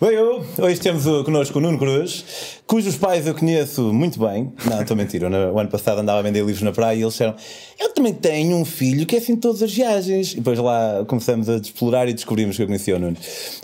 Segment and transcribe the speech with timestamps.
[0.00, 0.44] Oi, eu.
[0.58, 2.24] Hoje temos connosco o Nuno Cruz,
[2.68, 4.52] cujos pais eu conheço muito bem.
[4.64, 5.28] Não, estou mentira.
[5.52, 7.34] O ano passado andava a vender livros na praia e eles disseram:
[7.80, 10.34] Eu também tenho um filho que é assim todas as viagens.
[10.34, 13.16] E depois lá começamos a explorar e descobrimos que eu conhecia o Nuno.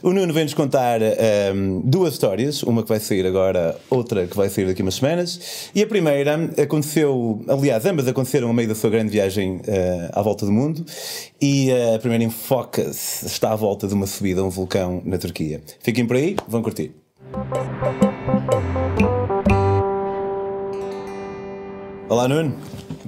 [0.02, 1.00] O Nuno vem-nos contar
[1.54, 4.96] um, duas histórias, uma que vai sair agora, outra que vai sair daqui a umas
[4.96, 5.70] semanas.
[5.72, 9.60] E a primeira aconteceu, aliás, ambas aconteceram a meio da sua grande viagem uh,
[10.12, 10.84] à volta do mundo.
[11.40, 15.16] E uh, a primeira enfoca-se, está à volta de uma subida a um vulcão na
[15.16, 15.60] Turquia.
[15.80, 16.92] Fiquem por aí aí, vão curtir.
[22.08, 22.54] Olá Nuno,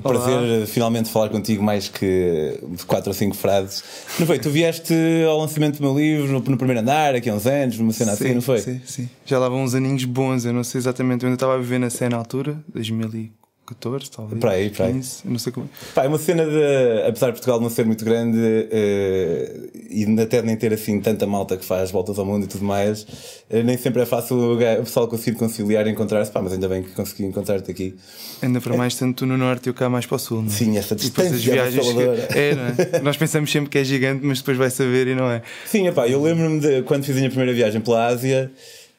[0.02, 0.20] Olá.
[0.20, 3.84] prazer finalmente falar contigo mais que quatro ou cinco frases.
[4.18, 4.38] Não foi?
[4.38, 4.94] Tu vieste
[5.28, 8.24] ao lançamento do meu livro no, primeiro andar, aqui há uns anos, numa cena sim,
[8.24, 8.58] assim, não foi?
[8.58, 9.08] Sim, sim.
[9.24, 11.78] Já lá vão uns aninhos bons, eu não sei exatamente, eu ainda estava a viver
[11.78, 13.45] na cena altura, 2004.
[13.66, 14.40] 14, talvez.
[14.40, 14.92] Para aí, para aí.
[14.94, 15.68] 15, não sei como.
[15.94, 17.08] Pá, é uma cena de.
[17.08, 21.56] Apesar de Portugal não ser muito grande uh, e até nem ter assim tanta malta
[21.56, 24.84] que faz voltas ao mundo e tudo mais, uh, nem sempre é fácil o, o
[24.84, 26.30] pessoal conseguir conciliar e encontrar-se.
[26.30, 27.96] Pá, mas ainda bem que consegui encontrar-te aqui.
[28.40, 28.76] Ainda para é.
[28.78, 30.42] mais, tanto tu no norte e eu cá mais para o sul.
[30.42, 30.52] Não é?
[30.52, 31.34] Sim, essa distância.
[31.34, 31.86] E viagens.
[31.92, 32.38] Que...
[32.38, 33.00] É, não é?
[33.02, 35.42] Nós pensamos sempre que é gigante, mas depois vai saber e não é.
[35.66, 38.50] Sim, epá, eu lembro-me de quando fiz a minha primeira viagem pela Ásia.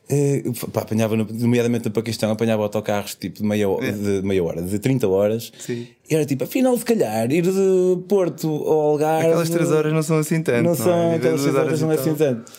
[0.09, 3.91] Uh, pá, apanhava, nomeadamente no Paquistão, apanhava autocarros tipo de meia, é.
[3.91, 5.51] de meia hora, de 30 horas.
[5.59, 5.87] Sim.
[6.09, 9.27] E era tipo, afinal, se calhar, ir de Porto ao Algarve.
[9.27, 10.63] Aquelas 3 horas não são assim tanto.
[10.63, 11.15] Não, não são, é?
[11.15, 12.51] aquelas 3 horas não é assim tanto.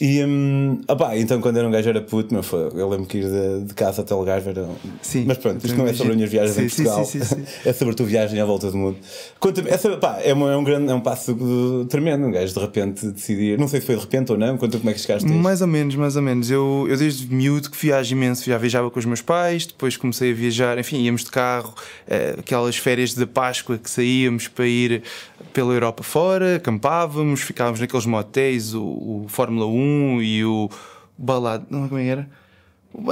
[0.00, 3.18] E um, opa, então quando era um gajo era puto, meu, foi, eu lembro que
[3.18, 4.68] ir de, de casa até Algarve era.
[5.00, 7.44] Sim, mas pronto, isto não é sobre as minhas viagens sim, em Portugal, sim, sim,
[7.64, 8.98] é sobre a tua viagem à volta do mundo.
[9.40, 12.60] Conta-me, essa, pá, é, um, é, um grande, é um passo tremendo, um gajo de
[12.60, 15.26] repente decidir, não sei se foi de repente ou não, conta como é que chegaste
[15.26, 16.50] a Mais ou menos, mais ou menos.
[16.50, 20.32] Eu, eu desde miúdo que viajo imenso, já viajava com os meus pais, depois comecei
[20.32, 21.74] a viajar, enfim, íamos de carro,
[22.06, 25.02] eh, aquelas férias de Páscoa que saíamos para ir
[25.54, 29.85] pela Europa fora, acampávamos, ficávamos naqueles motéis, o, o Fórmula 1
[30.22, 30.68] e o
[31.16, 32.30] Balado, não como é era?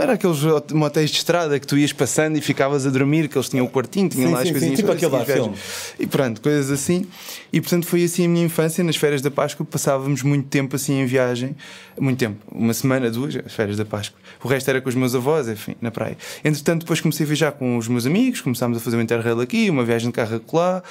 [0.00, 0.38] Era aqueles
[0.72, 3.68] motéis de estrada que tu ias passando e ficavas a dormir, que eles tinham o
[3.68, 4.77] quartinho, tinham sim, lá as sim, coisinhas.
[4.77, 5.55] Sim, tipo aquele lá filme.
[5.98, 7.06] E pronto, coisas assim.
[7.52, 8.83] E portanto foi assim a minha infância.
[8.83, 11.55] Nas férias da Páscoa passávamos muito tempo assim em viagem.
[12.00, 14.18] Muito tempo, uma semana, duas, as férias da Páscoa.
[14.42, 16.17] O resto era com os meus avós, enfim, na praia.
[16.44, 19.70] Entretanto, depois comecei a viajar com os meus amigos, começámos a fazer um interrail aqui,
[19.70, 20.83] uma viagem de carro lá.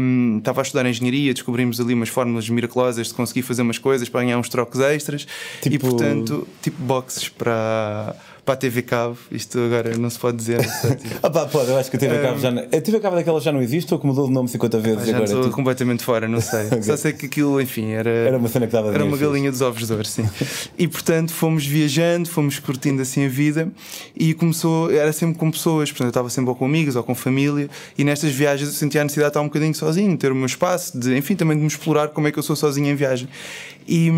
[0.00, 4.08] Um, estava a estudar engenharia, descobrimos ali umas fórmulas miraculosas de conseguir fazer umas coisas
[4.08, 5.26] para ganhar uns trocos extras.
[5.62, 5.74] Tipo...
[5.74, 10.60] E portanto, tipo boxes para para a TV Cabo, isto agora não se pode dizer.
[11.22, 12.62] ah, pá, pode, eu acho que a TV Cabo um, já não.
[12.62, 15.06] A TV Cabo daquela já não existe ou que mudou de nome 50 vezes?
[15.06, 15.54] Já agora estou tipo...
[15.54, 16.66] completamente fora, não sei.
[16.68, 16.82] okay.
[16.82, 18.10] Só sei que aquilo, enfim, era.
[18.10, 20.28] Era uma cena que dava Era uma galinha dos ovos de ouro, sim.
[20.78, 23.68] e portanto fomos viajando, fomos curtindo assim a vida
[24.14, 27.14] e começou, era sempre com pessoas, portanto eu estava sempre ou com amigos ou com
[27.14, 30.34] família e nestas viagens eu sentia a necessidade de estar um bocadinho sozinho, ter o
[30.34, 32.94] meu espaço, de, enfim, também de me explorar como é que eu sou sozinho em
[32.94, 33.28] viagem.
[33.86, 34.10] E,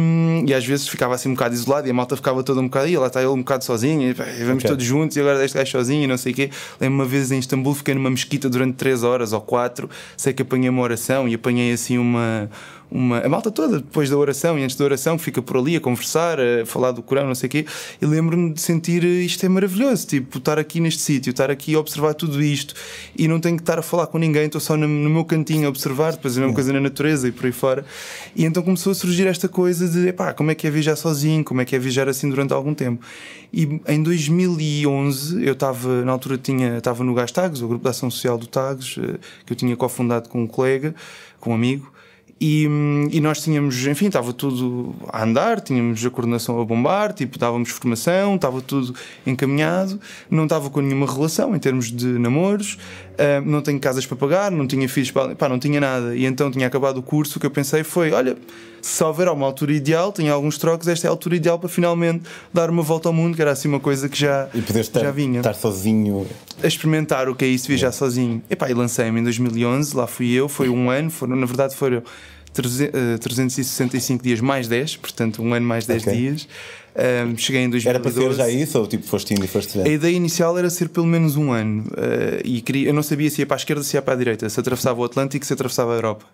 [0.46, 2.88] e às vezes ficava assim um bocado isolado e a malta ficava toda um bocado,
[2.88, 4.70] e lá está ele um bocado sozinho, e, vamos okay.
[4.70, 6.50] todos juntos e agora este gajo sozinho e não sei o quê.
[6.80, 10.42] Lembro uma vez em Istambul, fiquei numa mesquita durante 3 horas ou 4, sei que
[10.42, 12.48] apanhei uma oração e apanhei assim uma
[12.90, 15.80] uma, a malta toda, depois da oração e antes da oração, fica por ali a
[15.80, 17.66] conversar, a falar do Corão, não sei o quê,
[18.00, 21.80] e lembro-me de sentir isto é maravilhoso, tipo, estar aqui neste sítio, estar aqui a
[21.80, 22.74] observar tudo isto
[23.16, 25.66] e não tenho que estar a falar com ninguém, estou só no, no meu cantinho
[25.66, 27.84] a observar, depois a mesma coisa na natureza e por aí fora.
[28.34, 31.44] E então começou a surgir esta coisa de, epá, como é que é viajar sozinho,
[31.44, 33.04] como é que é viajar assim durante algum tempo.
[33.52, 37.90] E em 2011, eu estava, na altura tinha, estava no Gás Tags, o grupo de
[37.90, 40.94] ação social do Tags, eh, que eu tinha cofundado com um colega,
[41.40, 41.90] com um amigo,
[42.38, 42.68] e,
[43.12, 47.70] e, nós tínhamos, enfim, estava tudo a andar, tínhamos a coordenação a bombar, tipo, dávamos
[47.70, 48.94] formação, estava tudo
[49.26, 49.98] encaminhado,
[50.30, 54.50] não estava com nenhuma relação em termos de namoros, uh, não tenho casas para pagar,
[54.50, 55.34] não tinha filhos para.
[55.34, 56.14] pá, não tinha nada.
[56.14, 58.36] E então tinha acabado o curso, o que eu pensei foi: olha,
[58.86, 62.22] se houver uma altura ideal, tinha alguns trocos, esta é a altura ideal para finalmente
[62.54, 65.10] dar uma volta ao mundo, que era assim uma coisa que já, e estar, já
[65.10, 65.40] vinha.
[65.40, 66.24] estar sozinho.
[66.62, 67.98] A experimentar o que é isso, viajar yeah.
[67.98, 68.42] sozinho.
[68.48, 72.00] Epá, e lancei-me em 2011, lá fui eu, foi um ano, foram, na verdade foram
[72.52, 76.16] 365 dias mais 10, portanto um ano mais 10 okay.
[76.16, 76.48] dias.
[76.96, 77.88] Um, cheguei em 2012.
[77.88, 79.86] Era para ser já isso ou tipo foste indo e foste vendo?
[79.86, 83.28] A ideia inicial era ser pelo menos um ano uh, e queria, eu não sabia
[83.28, 85.52] se ia para a esquerda, se ia para a direita, se atravessava o Atlântico, se
[85.52, 86.24] atravessava a Europa.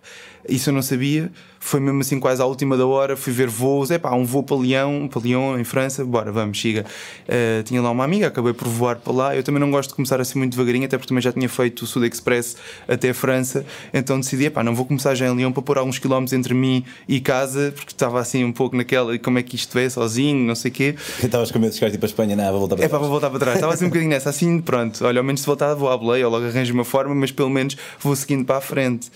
[0.47, 1.31] Isso eu não sabia.
[1.59, 3.15] Foi mesmo assim, quase à última da hora.
[3.15, 3.89] Fui ver voos.
[3.89, 6.03] É pá, um voo para Lyon, para Lyon, em França.
[6.03, 6.85] Bora, vamos, chega.
[7.23, 9.35] Uh, tinha lá uma amiga, acabei por voar para lá.
[9.35, 11.83] Eu também não gosto de começar assim muito devagarinho, até porque também já tinha feito
[11.83, 13.65] o Sud Express até a França.
[13.93, 16.53] Então decidi, é pá, não vou começar já em Lyon para pôr alguns quilómetros entre
[16.53, 20.45] mim e casa, porque estava assim um pouco naquela, como é que isto é, sozinho,
[20.45, 20.95] não sei o quê.
[21.23, 22.91] Estavas com medo de chegar tipo a Espanha, não, vou voltar para trás.
[22.91, 23.55] É pá, vou voltar para trás.
[23.55, 25.05] Estava assim um bocadinho nessa, assim, pronto.
[25.05, 27.49] Olha, ao menos se voltar, vou à boleia, ou logo arranjo uma forma, mas pelo
[27.49, 29.09] menos vou seguindo para a frente.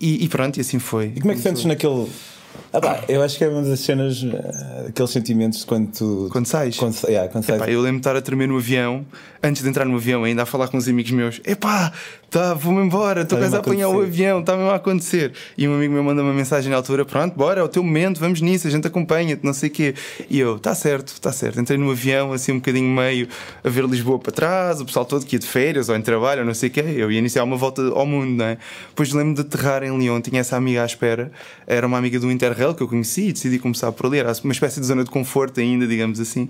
[0.00, 1.12] E, e, pronto, e assim foi.
[1.16, 2.08] E como é que sentes naquele.
[2.72, 6.28] Ah, pá, eu acho que é uma das cenas, uh, aqueles sentimentos quando tu.
[6.30, 6.76] Quando sais?
[6.76, 7.60] Quando, yeah, quando sais.
[7.60, 9.06] Epá, eu lembro de estar a tremer no avião,
[9.42, 11.92] antes de entrar no avião, ainda a falar com uns amigos meus: epá,
[12.30, 15.32] tá, vou-me embora, estou quase a apanhar o avião, está mesmo a acontecer.
[15.56, 18.20] E um amigo meu manda uma mensagem na altura: pronto, bora, é o teu momento,
[18.20, 19.94] vamos nisso, a gente acompanha-te, não sei o quê.
[20.28, 21.60] E eu: está certo, está certo.
[21.60, 23.28] Entrei no avião, assim, um bocadinho meio
[23.64, 26.40] a ver Lisboa para trás, o pessoal todo que ia de férias ou em trabalho,
[26.40, 26.84] ou não sei o quê.
[26.96, 28.58] Eu ia iniciar uma volta ao mundo, não é?
[28.88, 31.32] Depois lembro de aterrar em Lyon, tinha essa amiga à espera,
[31.66, 34.18] era uma amiga do Interrail que eu conheci decidi começar por ali.
[34.18, 36.48] Era uma espécie de zona de conforto ainda, digamos assim.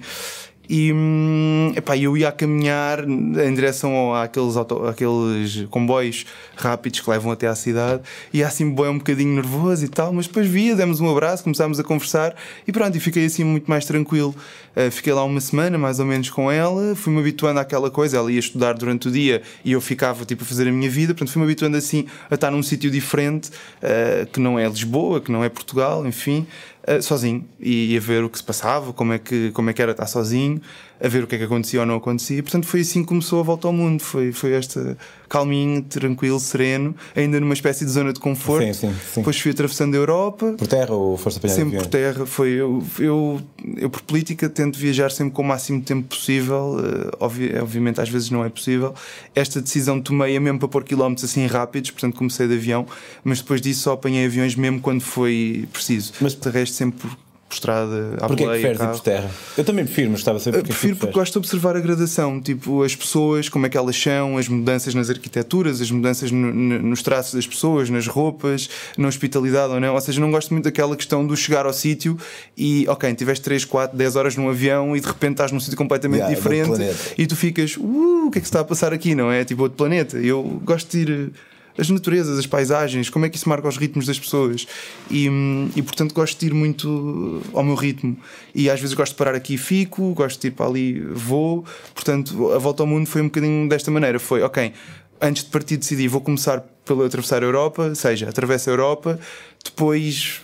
[0.68, 6.26] E hum, epá, eu ia a caminhar em direção àqueles, auto, àqueles comboios
[6.56, 10.26] rápidos que levam até à cidade, e assim bem um bocadinho nervoso e tal, mas
[10.26, 12.34] depois via, demos um abraço, começámos a conversar
[12.66, 14.34] e pronto, e fiquei assim muito mais tranquilo.
[14.76, 18.30] Uh, fiquei lá uma semana mais ou menos com ela, fui-me habituando àquela coisa, ela
[18.30, 21.32] ia estudar durante o dia e eu ficava tipo a fazer a minha vida, portanto
[21.32, 25.42] fui-me habituando assim a estar num sítio diferente, uh, que não é Lisboa, que não
[25.42, 26.46] é Portugal, enfim.
[26.88, 29.82] Uh, sozinho e, a ver o que se passava, como é que, como é que
[29.82, 30.58] era estar sozinho,
[31.00, 32.42] a ver o que é que acontecia ou não acontecia.
[32.42, 34.02] Portanto, foi assim que começou a volta ao mundo.
[34.02, 34.96] Foi, foi esta
[35.28, 38.66] calminho, tranquilo, sereno, ainda numa espécie de zona de conforto.
[38.66, 39.20] Sim, sim, sim.
[39.20, 40.54] Depois fui atravessando a Europa.
[40.56, 42.26] Por terra ou foste apanhar Sempre por terra.
[42.26, 43.40] Foi, eu, eu,
[43.76, 46.76] eu, por política, tento viajar sempre com o máximo de tempo possível.
[46.78, 48.94] Uh, obvi obviamente, às vezes não é possível.
[49.34, 52.86] Esta decisão tomei-a mesmo para pôr quilómetros assim rápidos, portanto, comecei de avião,
[53.22, 56.12] mas depois disso só apanhei aviões mesmo quando foi preciso.
[56.20, 57.16] Mas de resto, sempre por
[57.48, 59.30] por estrada, à Porquê boleia, que preferes ir por terra?
[59.56, 62.82] Eu também prefiro, mas estava a saber Prefiro porque gosto de observar a gradação, tipo
[62.82, 66.78] as pessoas, como é que elas são, as mudanças nas arquiteturas, as mudanças no, no,
[66.80, 68.68] nos traços das pessoas, nas roupas,
[68.98, 69.94] na hospitalidade ou não.
[69.94, 72.18] Ou seja, não gosto muito daquela questão do chegar ao sítio
[72.56, 75.76] e, ok, tiveste 3, 4, 10 horas num avião e de repente estás num sítio
[75.76, 78.92] completamente yeah, diferente e tu ficas, uh, o que é que se está a passar
[78.92, 79.44] aqui, não é?
[79.44, 80.18] Tipo outro planeta.
[80.18, 81.32] Eu gosto de ir
[81.78, 84.66] as naturezas, as paisagens, como é que isso marca os ritmos das pessoas.
[85.10, 85.28] E,
[85.76, 88.16] e portanto gosto de ir muito ao meu ritmo.
[88.54, 91.64] E às vezes gosto de parar aqui e fico, gosto de ir para ali, vou.
[91.94, 94.72] Portanto, a volta ao mundo foi um bocadinho desta maneira: foi, ok,
[95.20, 99.20] antes de partir decidi, vou começar pelo atravessar a Europa, seja, atravesso a Europa,
[99.64, 100.42] depois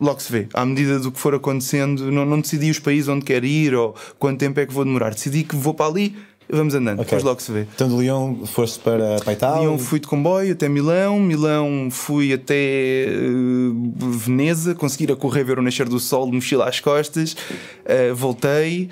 [0.00, 0.48] logo se vê.
[0.52, 3.94] À medida do que for acontecendo, não, não decidi os países onde quero ir ou
[4.18, 5.14] quanto tempo é que vou demorar.
[5.14, 6.16] Decidi que vou para ali,
[6.48, 7.04] Vamos andando, okay.
[7.04, 7.66] depois logo se vê.
[7.74, 9.62] Então de Lyon foste para, para Itália?
[9.62, 15.58] Lyon fui de comboio até Milão, Milão fui até uh, Veneza, consegui a correr ver
[15.58, 18.88] o nascer do sol de mochila às costas, uh, voltei,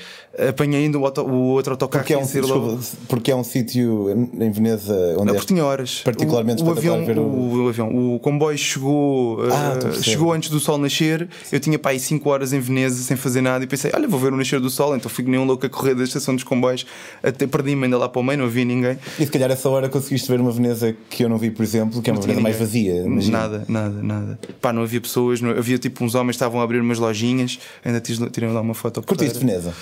[0.48, 2.78] apanhei ainda o, auto, o outro autocarro porque é um, desculpa,
[3.08, 6.00] porque é um sítio em Veneza onde é tinha horas.
[6.04, 7.22] particularmente o, o avião, ver o...
[7.24, 11.92] O, avião, o comboio chegou, ah, uh, chegou antes do sol nascer, eu tinha para
[11.92, 14.58] aí 5 horas em Veneza sem fazer nada e pensei, olha, vou ver o nascer
[14.58, 16.84] do sol, então fui nem um louco a correr da estação dos comboios
[17.22, 18.98] até até perdi-me ainda lá para o meio, não havia ninguém.
[19.18, 22.02] E se calhar essa hora conseguiste ver uma Veneza que eu não vi, por exemplo,
[22.02, 23.02] que é uma Veneza mais vazia.
[23.02, 23.38] Imagina.
[23.38, 24.38] Nada, nada, nada.
[24.60, 27.58] Pá, não havia pessoas, não, havia tipo uns homens que estavam a abrir umas lojinhas,
[27.84, 29.02] ainda tirei lá uma foto.
[29.02, 29.74] Curtiste Veneza?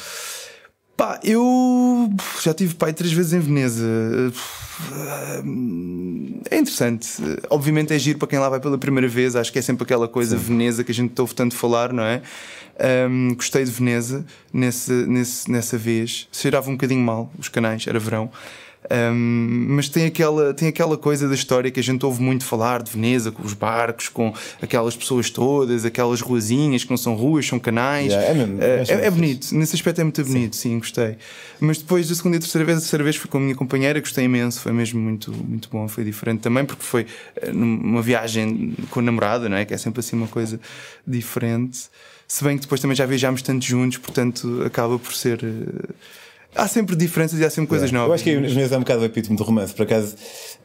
[1.03, 2.09] Pá, eu
[2.41, 3.85] já tive pai três vezes em Veneza.
[6.49, 7.09] É interessante.
[7.51, 9.35] Obviamente é giro para quem lá vai pela primeira vez.
[9.35, 10.45] Acho que é sempre aquela coisa Sim.
[10.45, 12.23] Veneza que a gente ouve tanto falar, não é?
[13.11, 16.29] Um, gostei de Veneza nesse, nesse, nessa vez.
[16.31, 18.31] Cheirava um bocadinho mal os canais, era verão.
[18.91, 22.83] Um, mas tem aquela, tem aquela coisa da história que a gente ouve muito falar
[22.83, 27.47] de Veneza, com os barcos, com aquelas pessoas todas, aquelas ruazinhas que não são ruas,
[27.47, 28.13] são canais.
[28.13, 30.71] Yeah, é, mesmo, é, é, é, bonito, nesse aspecto é muito bonito, sim.
[30.71, 31.17] sim, gostei.
[31.61, 34.01] Mas depois da segunda e terceira vez, a terceira vez fui com a minha companheira,
[34.01, 38.75] gostei imenso, foi mesmo muito, muito bom, foi diferente também, porque foi eh, numa viagem
[38.91, 39.65] com a namorada, não é?
[39.65, 40.59] Que é sempre assim uma coisa
[41.07, 41.87] diferente.
[42.27, 45.43] Se bem que depois também já viajámos tanto juntos, portanto acaba por ser.
[45.45, 45.95] Uh,
[46.55, 47.93] há sempre diferenças e há sempre coisas é.
[47.93, 48.09] novas.
[48.09, 50.15] Eu acho que a Veneza é um bocado o epítome do romance, por acaso.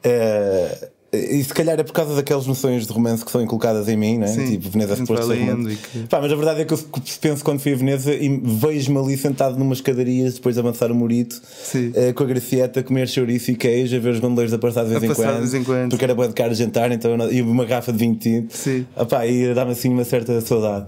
[0.06, 3.96] Uh, e se calhar é por causa daquelas noções de romance que são inculcadas em
[3.96, 4.28] mim, né?
[4.28, 5.78] Sim, tipo Veneza ser romance.
[5.78, 6.00] Que...
[6.00, 6.80] Pá, mas a verdade é que eu
[7.22, 10.96] penso quando fui a Veneza e vejo-me ali sentado numas escadarias depois de avançar o
[10.96, 14.84] Morito uh, com a Gracieta, comer chouriço e queijo, a ver os gondoleiros a passar
[14.84, 15.90] de vez, a em, passar quando, de vez em quando.
[15.92, 18.54] Porque era boa de caro jantar, então, e uma garrafa de vinho tinto.
[18.54, 18.86] Sim.
[19.26, 20.88] E dá-me assim uma certa saudade.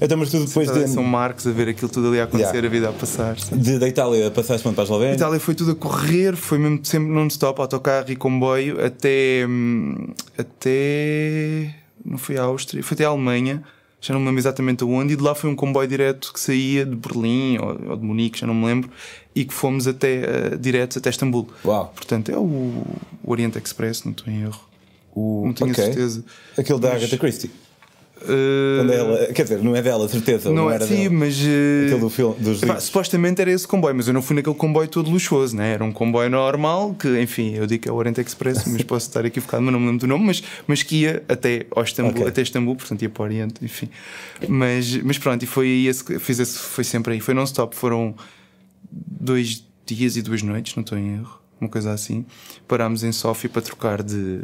[0.00, 0.88] Então, mas tu depois de.
[0.88, 2.68] São Marcos a ver aquilo tudo ali a acontecer, yeah.
[2.68, 3.34] a vida a passar.
[3.34, 5.14] De, da Itália passaste para a Eslovénia?
[5.14, 9.44] Itália foi tudo a correr, foi mesmo sempre non-stop, autocarro e comboio, até.
[9.46, 11.74] Hum, até.
[12.04, 13.62] Não foi a Áustria, foi até a Alemanha,
[14.00, 16.86] já não me lembro exatamente aonde, e de lá foi um comboio direto que saía
[16.86, 18.88] de Berlim ou, ou de Munique, já não me lembro,
[19.34, 21.48] e que fomos até, uh, direto até Istambul.
[21.64, 21.92] Uau.
[21.94, 24.60] Portanto, é o, o Oriente Express, não estou em erro.
[25.14, 25.84] O, não tenho okay.
[25.84, 26.24] certeza.
[26.56, 27.50] Aquele da Agatha Christie.
[28.20, 30.48] Uh, Quando ela, quer dizer, não é dela, certeza.
[30.48, 31.10] não, Não, é era sim, dela.
[31.14, 31.38] mas.
[31.40, 34.88] uh, do filme, dos Epá, supostamente era esse comboio, mas eu não fui naquele comboio
[34.88, 35.72] todo luxuoso, né?
[35.74, 39.06] era um comboio normal, que enfim, eu digo que é o Oriente Express, mas posso
[39.08, 42.12] estar equivocado, mas não me lembro do nome, mas, mas que ia até ao Istambul,
[42.12, 42.26] Ok.
[42.28, 43.88] até Istambul, portanto ia para o Oriente, enfim.
[44.48, 48.14] Mas, mas pronto, e foi aí, esse, fiz esse, foi sempre aí, foi non-stop, foram
[48.90, 52.24] dois dias e duas noites, não estou em erro, uma coisa assim.
[52.66, 54.40] Parámos em Sófia para trocar de,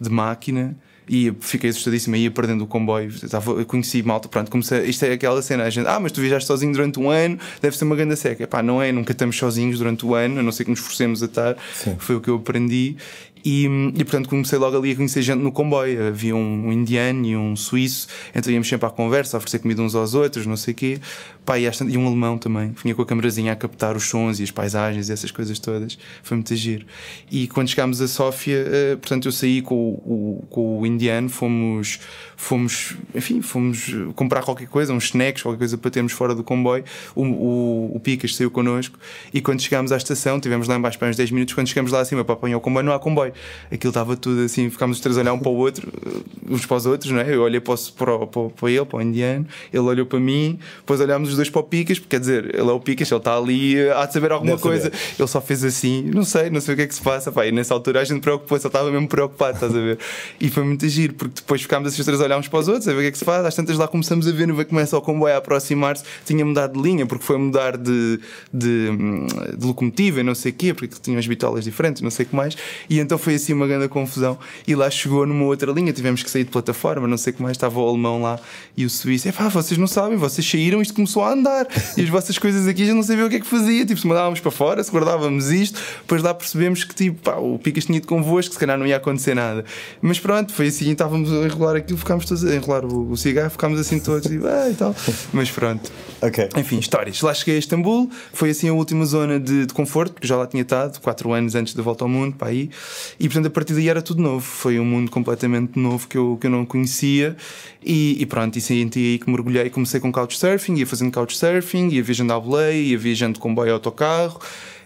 [0.00, 0.76] de máquina.
[1.08, 3.08] E fiquei assustadíssimo, ia perdendo o comboio.
[3.08, 6.46] Estava, conheci malta, pronto, comecei, isto é aquela cena, a gente, ah, mas tu viajaste
[6.46, 8.44] sozinho durante um ano, deve ser uma grande seca.
[8.44, 11.22] Epá, não é, nunca estamos sozinhos durante o ano, a não ser que nos forcemos
[11.22, 11.56] a estar.
[11.74, 11.96] Sim.
[11.98, 12.96] Foi o que eu aprendi.
[13.44, 13.64] E,
[13.96, 16.06] e portanto comecei logo ali a conhecer gente no comboio.
[16.08, 19.82] Havia um, um indiano e um suíço, então íamos sempre à conversa, a oferecer comida
[19.82, 21.00] uns aos outros, não sei o quê.
[21.44, 24.44] Pá, e, e um alemão também, vinha com a câmerazinha a captar os sons e
[24.44, 25.98] as paisagens e essas coisas todas.
[26.22, 26.86] Foi muito giro.
[27.30, 29.88] E quando chegámos a Sófia, eh, portanto, eu saí com o,
[30.42, 31.98] o- com o indiano, fomos,
[32.36, 36.84] fomos, enfim, fomos comprar qualquer coisa, uns snacks, qualquer coisa para termos fora do comboio.
[37.14, 38.96] O, o, o Picas saiu connosco
[39.34, 41.54] e quando chegámos à estação, tivemos lá embaixo para uns 10 minutos.
[41.54, 43.31] Quando chegamos lá acima para apanhar o comboio, não há comboio.
[43.70, 45.88] Aquilo estava tudo assim, ficámos os três a olhar um para o outro,
[46.48, 47.34] uns para os outros, não é?
[47.34, 48.18] Eu olhei para, o- para,
[48.50, 51.64] para, ele, para o indiano, ele olhou para mim, depois olhámos os dois para o
[51.64, 54.32] Picas, porque quer dizer, ele é o Picas, ele está ali, eh, há de saber
[54.32, 54.80] alguma Deve saber.
[54.90, 54.92] coisa.
[55.18, 57.30] Ele só fez assim, não sei, não sei o que é que se passa.
[57.32, 59.98] Pá, e nessa altura a gente preocupou-se, ele estava mesmo preocupado, estás a ver?
[60.40, 62.68] E foi muito giro, porque depois ficámos assim os três a olhar uns para os
[62.68, 63.44] outros, a ver o que é que se faz.
[63.44, 66.74] Às tantas lá começamos a ver, no ver começa o comboio a aproximar-se, tinha mudado
[66.74, 68.18] de linha, porque foi mudar de,
[68.52, 68.88] de,
[69.56, 72.28] de locomotiva e não sei o quê, porque tinha umas bitolas diferentes, não sei o
[72.28, 72.56] que mais.
[72.88, 74.38] E então foi assim uma grande confusão.
[74.66, 77.42] E lá chegou numa outra linha, tivemos que sair de plataforma, não sei o que
[77.42, 78.38] mais, estava o alemão lá
[78.76, 79.28] e o suíço.
[79.28, 81.66] É pá, vocês não sabem, vocês saíram, isto começou a andar.
[81.96, 83.86] E as vossas coisas aqui já não sabia o que é que fazia.
[83.86, 87.58] Tipo, se mandávamos para fora, se guardávamos isto, depois lá percebemos que tipo, pá, o
[87.58, 89.64] Picas tinha ido convosco, se calhar não ia acontecer nada.
[90.00, 93.50] Mas pronto, foi assim, estávamos a enrolar aquilo, ficámos todos a enrolar o, o cigarro,
[93.50, 94.94] ficámos assim todos e, ah, e tal.
[95.32, 95.90] Mas pronto.
[96.20, 96.48] Ok.
[96.56, 97.20] Enfim, histórias.
[97.20, 100.46] Lá cheguei a Istambul, foi assim a última zona de, de conforto, eu já lá
[100.46, 102.70] tinha estado, 4 anos antes da volta ao mundo, para aí.
[103.18, 104.40] E portanto, a partir daí era tudo novo.
[104.40, 107.36] Foi um mundo completamente novo que eu, que eu não conhecia.
[107.84, 109.68] E, e pronto, e senti aí que mergulhei.
[109.70, 113.72] Comecei com couchsurfing, ia fazendo couchsurfing, ia viajando à boleia, ia viajando de comboio e
[113.72, 114.40] autocarro.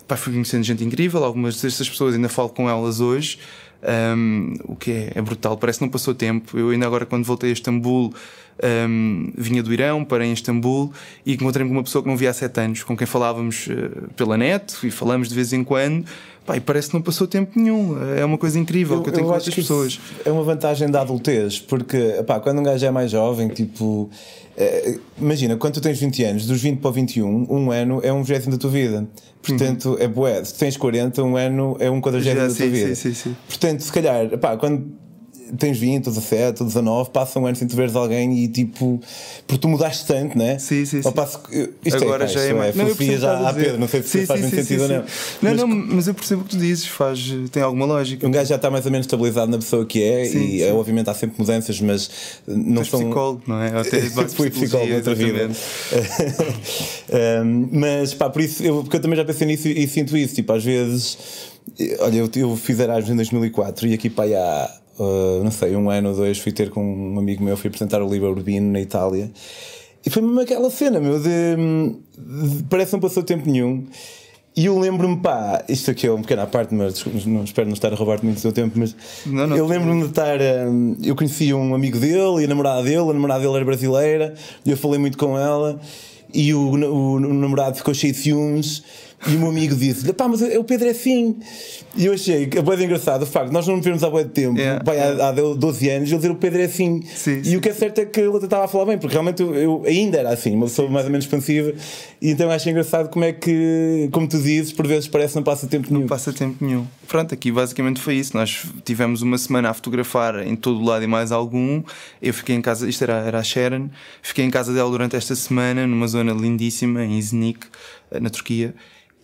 [0.06, 1.24] Pá, fui conhecendo gente incrível.
[1.24, 3.38] Algumas dessas pessoas ainda falo com elas hoje.
[3.82, 6.58] Um, o que é, é brutal, parece que não passou tempo.
[6.58, 8.12] Eu ainda agora, quando voltei a Istambul,
[8.88, 10.92] um, vinha do Irão, parei em Istambul
[11.24, 14.08] e encontrei-me com uma pessoa que não via há sete anos, com quem falávamos uh,
[14.16, 16.06] pela net e falamos de vez em quando.
[16.46, 17.96] Pá, e parece que não passou tempo nenhum.
[18.16, 20.00] É uma coisa incrível que eu tenho com outras que isso pessoas.
[20.24, 24.08] É uma vantagem da adultez, porque pá, quando um gajo é mais jovem, tipo.
[24.56, 28.12] eh, imagina, quando tu tens 20 anos, dos 20 para o 21, um ano é
[28.12, 29.06] um vigésimo da tua vida.
[29.42, 30.42] Portanto, é bué.
[30.44, 32.94] Se tens 40, um ano é um quadragésimo da tua sim, vida.
[32.94, 33.36] sim, sim, sim.
[33.48, 34.86] Portanto, se calhar, pá, quando
[35.58, 39.00] tens 20, ou 17, ou 19, passa um ano sem tu veres alguém e tipo.
[39.46, 40.58] Porque tu mudaste tanto, né?
[40.58, 41.12] Sim, sim, sim.
[41.12, 41.40] passo.
[41.84, 42.76] Isto Agora é, já é mais.
[42.76, 43.64] eu filosofia percebo o que já dizer.
[43.64, 45.02] Pedro, não sei se Sim, faz sim, sentido ou não.
[45.02, 45.08] sim.
[45.42, 47.20] Mas Não, não, mas eu percebo o que tu dizes, faz,
[47.52, 48.26] tem alguma lógica.
[48.26, 50.62] um gajo já está mais ou menos estabilizado na pessoa que é Sim, e sim.
[50.62, 52.10] é, obviamente há sempre mudanças, mas
[52.46, 53.00] não são.
[53.00, 53.78] psicólogo, não é?
[53.78, 54.00] Até
[54.34, 55.50] Fui psicólogo noutra vida.
[57.44, 60.16] Um, mas pá, por isso, eu, porque eu também já pensei nisso e, e sinto
[60.16, 60.34] isso.
[60.34, 61.18] Tipo, às vezes,
[62.00, 65.90] olha, eu, eu fiz Erasmus em 2004 e aqui pá, há, uh, não sei, um
[65.90, 68.80] ano ou dois, fui ter com um amigo meu, fui apresentar o livro Urbino na
[68.80, 69.30] Itália
[70.04, 71.28] e foi mesmo aquela cena, meu, de,
[72.16, 73.84] de- parece que não passou tempo nenhum.
[74.58, 77.74] E eu lembro-me, pá, isto aqui é um pequeno à parte, mas não, espero não
[77.74, 79.54] estar a roubar muito do seu tempo, mas Não, não.
[79.56, 80.38] eu lembro-me de estar.
[80.66, 84.34] hum, eu conhecia um amigo dele e a namorada dele, a namorada dele era brasileira,
[84.64, 85.78] e eu falei muito com ela,
[86.32, 88.82] e o, o, o namorado ficou cheio de ciúmes.
[89.28, 91.36] E o meu amigo disse: pá, mas o Pedro é assim.
[91.96, 94.26] E eu achei que é bem engraçado o facto nós não nos vemos há bem
[94.28, 94.82] tempo, Yeah,
[95.22, 97.02] há, há 12 anos, ele dizer o Pedro é assim.
[97.02, 97.56] Sim, e sim.
[97.56, 99.82] o que é certo é que ele estava a falar bem, porque realmente eu, eu
[99.86, 101.72] ainda era assim, uma pessoa mais ou menos expansiva,
[102.20, 105.42] e então acho engraçado como é que, como tu dizes, por vezes parece que não
[105.42, 106.00] passa tempo nenhum.
[106.00, 106.86] Não passa tempo nenhum.
[107.08, 108.36] Pronto, aqui basicamente foi isso.
[108.36, 111.82] Nós tivemos uma semana a fotografar em todo o lado e mais algum.
[112.20, 113.88] Eu fiquei em casa, isto era, era a Sharon,
[114.22, 117.66] fiquei em casa dela durante esta semana, numa zona lindíssima, em Iznik,
[118.20, 118.74] na Turquia.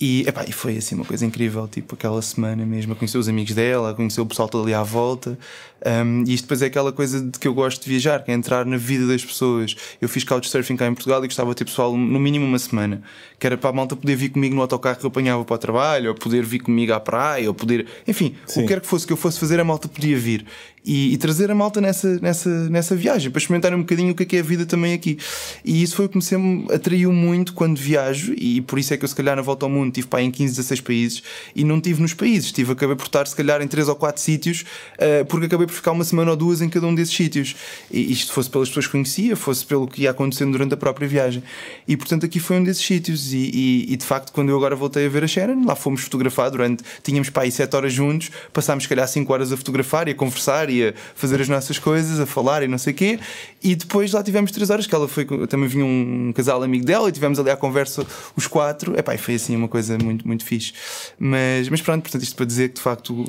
[0.01, 3.29] E, epá, e foi assim uma coisa incrível, tipo aquela semana mesmo, a conhecer os
[3.29, 5.37] amigos dela, a conhecer o pessoal todo ali à volta.
[5.85, 8.33] Um, e isto depois é aquela coisa de que eu gosto de viajar, que é
[8.33, 9.75] entrar na vida das pessoas.
[10.01, 13.01] Eu fiz couchsurfing cá em Portugal e gostava de ter pessoal no mínimo uma semana,
[13.39, 15.57] que era para a malta poder vir comigo no autocarro que eu apanhava para o
[15.57, 17.85] trabalho, ou poder vir comigo à praia, ou poder.
[18.07, 18.61] Enfim, o Sim.
[18.61, 20.45] que quer que fosse que eu fosse fazer, a malta podia vir.
[20.85, 24.23] E, e trazer a malta nessa, nessa, nessa viagem, para experimentar um bocadinho o que
[24.23, 25.17] é, que é a vida também aqui.
[25.63, 28.97] E isso foi o que me sempre atraiu muito quando viajo, e por isso é
[28.97, 31.23] que eu, se calhar, na volta ao mundo mundo, tive pá, em 15, 16 países
[31.55, 34.21] e não tive nos países, tive, acabei por estar se calhar em 3 ou 4
[34.21, 37.55] sítios, uh, porque acabei por ficar uma semana ou duas em cada um desses sítios.
[37.91, 41.07] E isto fosse pelas pessoas que conhecia, fosse pelo que ia acontecendo durante a própria
[41.07, 41.43] viagem.
[41.87, 43.33] E portanto aqui foi um desses sítios.
[43.33, 46.01] E, e, e de facto, quando eu agora voltei a ver a Sharon, lá fomos
[46.01, 50.07] fotografar durante, tínhamos pá, aí 7 horas juntos, passámos se calhar 5 horas a fotografar
[50.07, 52.95] e a conversar e a fazer as nossas coisas, a falar e não sei o
[52.95, 53.19] quê.
[53.63, 57.09] E depois lá tivemos 3 horas, que ela foi, também vinha um casal amigo dela
[57.09, 58.97] e tivemos ali a conversa os quatro.
[58.97, 60.71] Epá, e foi assim uma coisa muito, muito fixe.
[61.17, 63.25] Mas, mas pronto, portanto, isto para dizer que de facto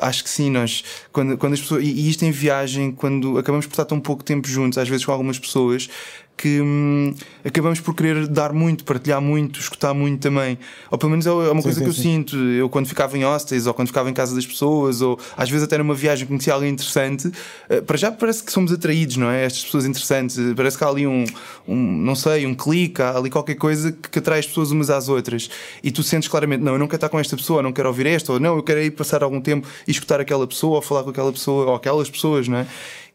[0.00, 0.82] acho que sim, nós,
[1.12, 4.48] quando, quando as pessoas, e isto em viagem, quando acabamos por estar tão pouco tempo
[4.48, 5.88] juntos, às vezes com algumas pessoas,
[6.36, 7.14] que hum,
[7.44, 10.58] acabamos por querer dar muito, partilhar muito, escutar muito também.
[10.90, 12.02] Ou pelo menos é uma sim, coisa sim, que eu sim.
[12.02, 12.36] sinto.
[12.36, 15.64] Eu, quando ficava em hostels, ou quando ficava em casa das pessoas, ou às vezes
[15.64, 19.44] até numa viagem conheci alguém interessante, uh, para já parece que somos atraídos, não é?
[19.44, 20.36] Estas pessoas interessantes.
[20.56, 21.24] Parece que há ali um,
[21.66, 24.90] um não sei, um clique, há ali qualquer coisa que, que atrai as pessoas umas
[24.90, 25.48] às outras.
[25.82, 28.06] E tu sentes claramente, não, eu não quero estar com esta pessoa, não quero ouvir
[28.06, 31.04] esta, ou não, eu quero ir passar algum tempo e escutar aquela pessoa, ou falar
[31.04, 32.66] com aquela pessoa, ou aquelas pessoas, não é?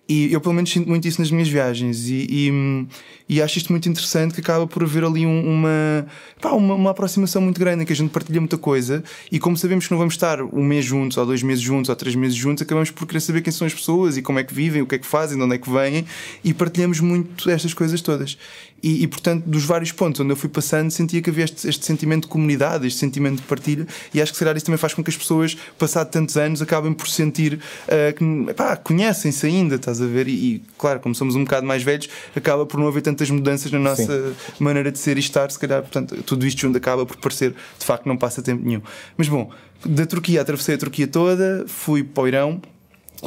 [0.09, 2.09] E eu, pelo menos, sinto muito isso nas minhas viagens.
[2.09, 2.87] E, e,
[3.29, 6.07] e acho isto muito interessante que acaba por haver ali um, uma,
[6.41, 9.03] pá, uma, uma, aproximação muito grande em que a gente partilha muita coisa.
[9.31, 11.95] E como sabemos que não vamos estar um mês juntos, ou dois meses juntos, ou
[11.95, 14.51] três meses juntos, acabamos por querer saber quem são as pessoas e como é que
[14.51, 16.05] vivem, o que é que fazem, de onde é que vêm.
[16.43, 18.35] E partilhamos muito estas coisas todas.
[18.81, 21.85] E, e, portanto, dos vários pontos onde eu fui passando, sentia que havia este, este,
[21.85, 24.93] sentimento de comunidade, este sentimento de partilha, e acho que se calhar isso também faz
[24.93, 30.01] com que as pessoas, passado tantos anos, acabem por sentir uh, que conhecem-se ainda, estás
[30.01, 30.27] a ver?
[30.27, 33.71] E, e, claro, como somos um bocado mais velhos, acaba por não haver tantas mudanças
[33.71, 34.35] na nossa Sim.
[34.59, 37.85] maneira de ser e estar, se calhar, portanto, tudo isto junto acaba por parecer, de
[37.85, 38.81] facto, não passa tempo nenhum.
[39.17, 39.51] Mas bom,
[39.85, 42.61] da Turquia atravessei a Turquia toda, fui para o Irão,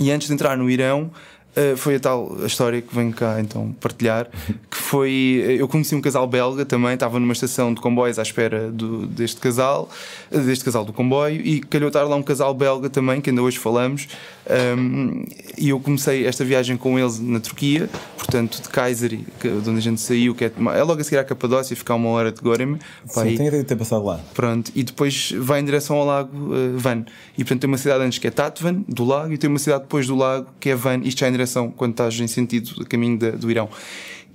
[0.00, 1.10] e antes de entrar no Irão,
[1.54, 4.28] Uh, foi a tal a história que venho cá então partilhar.
[4.70, 5.44] Que foi.
[5.58, 9.40] Eu conheci um casal belga também, estava numa estação de comboios à espera do, deste
[9.40, 9.88] casal,
[10.30, 13.58] deste casal do comboio, e calhou estar lá um casal belga também, que ainda hoje
[13.58, 14.08] falamos.
[14.44, 15.24] Um,
[15.56, 19.78] e eu comecei esta viagem com eles na Turquia, portanto, de Kayseri, que, de onde
[19.78, 22.40] a gente saiu, que é, é logo a seguir à Capadócia, ficar uma hora de
[22.40, 22.78] Gorem.
[23.06, 24.20] Sim, tem a ter passado lá.
[24.34, 27.04] Pronto, e depois vai em direção ao lago uh, Van.
[27.34, 29.82] E portanto tem uma cidade antes que é Tatvan, do lago, e tem uma cidade
[29.82, 32.84] depois do lago que é Van, isto já é em direção quando estás em sentido
[32.86, 33.68] caminho do Irão.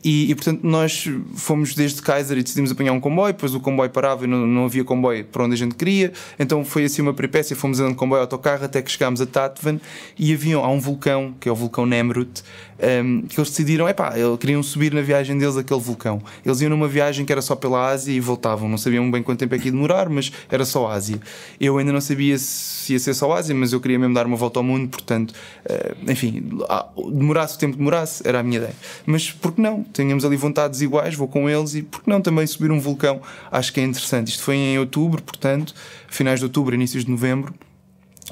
[0.04, 3.90] E, e, portanto nós fomos desde Kaiser e decidimos apanhar um comboio, depois o comboio
[3.90, 7.14] parava e não, não havia comboio para onde a gente queria, então foi assim uma
[7.14, 9.80] peripécia, fomos andando de comboio autocarro até que chegámos a Tatvan
[10.18, 12.44] e havia há um vulcão, que é o vulcão Nemrut,
[12.80, 16.22] um, que eles decidiram, epá, eles queriam subir na viagem deles aquele vulcão.
[16.46, 19.40] Eles iam numa viagem que era só pela Ásia e voltavam, não sabiam bem quanto
[19.40, 21.20] tempo é que ia demorar, mas era só Ásia.
[21.60, 24.38] Eu ainda não sabia se ia ser só Ásia, mas eu queria mesmo dar uma
[24.38, 25.34] volta ao mundo, portanto,
[25.66, 26.44] uh, enfim,
[27.12, 28.76] demorasse o tempo que demorasse, era a minha ideia.
[29.06, 29.86] Mas por que não?
[29.94, 33.22] Tínhamos ali vontades iguais, vou com eles e por que não também subir um vulcão?
[33.52, 34.30] Acho que é interessante.
[34.30, 35.74] Isto foi em outubro, portanto,
[36.08, 37.54] finais de outubro, inícios de novembro.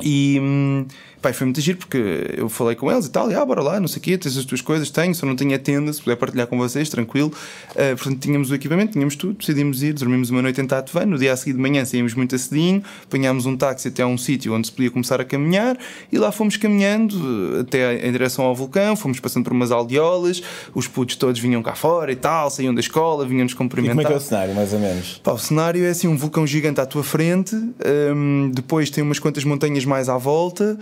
[0.02, 0.86] E hum,
[1.26, 3.80] Pai, foi muito giro porque eu falei com eles e tal, e ah, bora lá,
[3.80, 6.16] não sei o quê, tens as tuas coisas, tenho, só não tinha tenda, se puder
[6.18, 7.34] partilhar com vocês, tranquilo.
[7.72, 11.18] Uh, portanto, tínhamos o equipamento, tínhamos tudo, decidimos ir, dormimos uma noite em Tatvan, no
[11.18, 14.54] dia a seguir de manhã saímos muito cedinho, apanhámos um táxi até a um sítio
[14.54, 15.76] onde se podia começar a caminhar,
[16.12, 20.44] e lá fomos caminhando até em direção ao vulcão, fomos passando por umas aldeolas,
[20.76, 23.96] os putos todos vinham cá fora e tal, saíam da escola, vinham-nos cumprimentar.
[23.96, 25.20] E como é que é o cenário, mais ou menos?
[25.24, 29.18] Pá, o cenário é assim, um vulcão gigante à tua frente, um, depois tem umas
[29.18, 30.78] quantas montanhas mais à volta,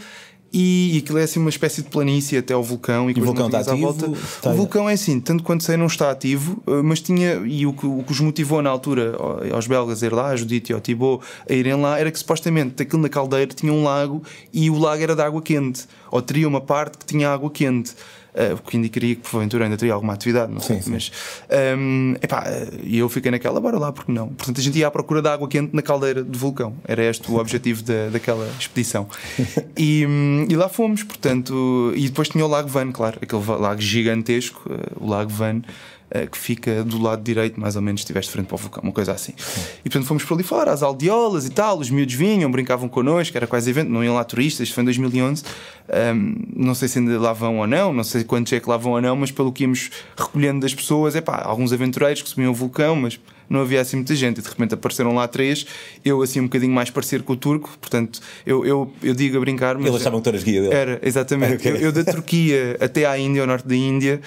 [0.54, 3.48] e, aquilo é assim uma espécie de planície até ao vulcão e, e o vulcão
[3.48, 4.06] está ativo, volta.
[4.06, 4.52] Está...
[4.52, 7.74] O vulcão é assim, tanto quanto sei não está ativo, eh, mas tinha e o
[7.74, 9.16] que, o que os motivou na altura
[9.52, 12.20] aos belgas a ir lá, a Judite e ao Thibaut a irem lá, era que
[12.20, 14.22] supostamente aquilo na caldeira tinha um lago
[14.54, 17.94] e o lago era de água quente, ou teria uma parte que tinha água quente.
[18.34, 20.78] Uh, o que indicaria que porventura ainda teria alguma atividade, não sei.
[20.78, 20.92] Sim, sim.
[20.92, 21.12] Mas
[21.78, 22.46] um, epá,
[22.82, 24.30] e eu fiquei naquela, bora lá, porque não?
[24.30, 26.76] Portanto, a gente ia à procura de água quente na caldeira do vulcão.
[26.84, 29.08] Era este o objetivo da, daquela expedição.
[29.78, 33.82] E, um, e, lá fomos, portanto, e depois tinha o Lago Van, claro, aquele lago
[33.82, 35.62] gigantesco, uh, o Lago Van.
[36.16, 38.84] Eh, que fica do lado direito, mais ou menos, se estiveste frente para o vulcão,
[38.84, 39.34] uma coisa assim.
[39.84, 43.36] E portanto fomos por ali fora, às aldeolas e tal, os miúdos vinham, brincavam connosco,
[43.36, 45.44] era quase evento, não iam lá turistas, isto foi em 2011.
[45.90, 48.78] Um, não sei se ainda lá vão ou não, não sei quantos é que lá
[48.78, 52.30] vão ou não, mas pelo que íamos recolhendo das pessoas, é pá, alguns aventureiros que
[52.30, 53.20] subiam o vulcão, mas
[53.54, 55.66] não havia assim muita gente e de repente apareceram lá três,
[56.04, 59.40] eu assim um bocadinho mais parecido com o turco, portanto eu, eu, eu digo a
[59.40, 59.76] brincar.
[59.78, 60.74] Mas Eles achavam que tu eras guia dele.
[60.74, 61.54] Era, exatamente.
[61.64, 61.74] Okay.
[61.74, 64.20] Eu, eu, da Turquia até à Índia, ao norte da Índia,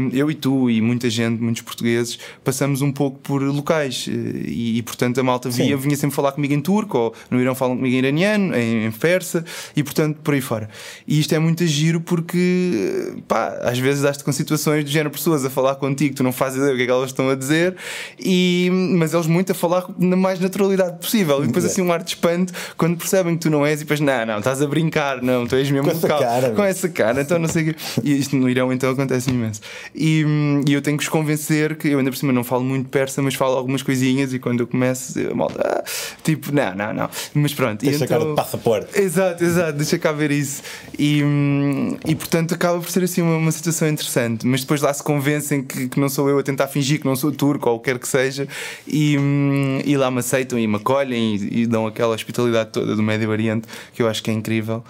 [0.00, 4.78] um, eu e tu e muita gente, muitos portugueses, passamos um pouco por locais e,
[4.78, 7.76] e portanto a malta via, vinha sempre falar comigo em turco, ou no Irão falam
[7.76, 9.44] comigo em iraniano, em, em persa
[9.76, 10.68] e portanto por aí fora.
[11.06, 15.44] E isto é muito giro porque pá, às vezes dás-te com situações de género pessoas
[15.44, 17.76] a falar contigo, tu não fazes ideia o que é que elas estão a dizer
[18.18, 21.42] e E, mas eles muito a falar na mais naturalidade possível.
[21.44, 24.00] E depois assim um ar de espanto quando percebem que tu não és e depois,
[24.00, 26.18] não, não, estás a brincar, não, tu és mesmo Com essa local.
[26.20, 27.80] cara, com essa cara, então não sei o quê.
[28.02, 29.60] E isto no Irão então acontece imenso.
[29.94, 30.24] E,
[30.66, 33.20] e eu tenho que os convencer que eu ainda por cima não falo muito persa,
[33.22, 35.84] mas falo algumas coisinhas e quando eu começo, eu, malta, ah,
[36.22, 37.10] tipo, não, não, não.
[37.34, 37.82] Mas pronto.
[37.84, 38.98] e Tens a cara então- de passaporte.
[39.00, 40.62] Exato, exato, deixa cá ver isso.
[40.98, 41.22] E,
[42.06, 44.46] e portanto acaba por ser assim uma, uma situação interessante.
[44.46, 47.16] Mas depois lá se convencem que, que não sou eu a tentar fingir que não
[47.16, 48.35] sou turco ou o que quer que seja,
[48.86, 52.94] e, hum, e lá me aceitam e me acolhem e, e dão aquela hospitalidade toda
[52.94, 54.84] do Médio Oriente que eu acho que é incrível.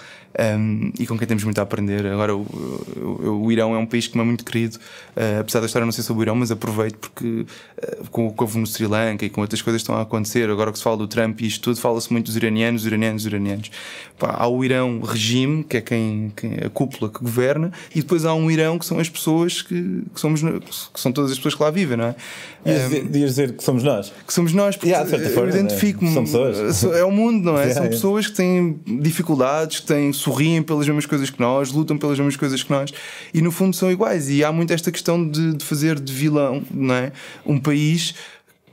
[0.58, 2.06] Hum, e com quem temos muito a aprender.
[2.06, 4.78] Agora, o, o- o Irão é um país que me é muito querido,
[5.14, 7.46] eh, apesar da história não ser sobre o Irão, mas aproveito porque
[7.80, 10.02] eh, com o que houve no Sri Lanka e com outras coisas que estão a
[10.02, 12.86] acontecer, agora que se fala do Trump e isto tudo, fala-se muito dos iranianos, os
[12.86, 13.70] iranianos, os iranianos.
[14.18, 18.24] Pá, há o Irão regime, que é quem, quem a cúpula que governa, e depois
[18.24, 21.54] há um Irão que são as pessoas que, que somos, que são todas as pessoas
[21.54, 22.14] que lá vivem, não é?
[22.64, 24.12] Ias Ehm, dizer, que somos nós.
[24.26, 26.08] que somos nós, porque Yeah, eu identifico-me.
[26.10, 26.14] né?
[26.14, 26.84] São pessoas.
[26.96, 27.66] É o mundo, não é?
[27.66, 31.96] Yeah, São pessoas que têm dificuldades, que têm, sorriem pelas mesmas coisas que nós, lutam
[31.96, 32.92] pelas mesmas coisas que nós
[33.32, 34.28] e no fundo são iguais.
[34.28, 37.12] E há muito esta questão de, de fazer de vilão, não é?
[37.44, 38.14] Um país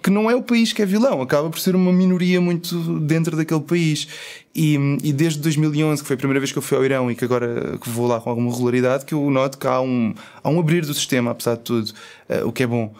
[0.01, 3.37] que não é o país que é vilão, acaba por ser uma minoria muito dentro
[3.37, 4.07] daquele país.
[4.53, 7.15] E, e desde 2011, que foi a primeira vez que eu fui ao Irão e
[7.15, 10.13] que agora que vou lá com alguma regularidade, que eu noto que há um,
[10.43, 11.93] há um abrir do sistema, apesar de tudo,
[12.27, 12.93] eh, o que é bom.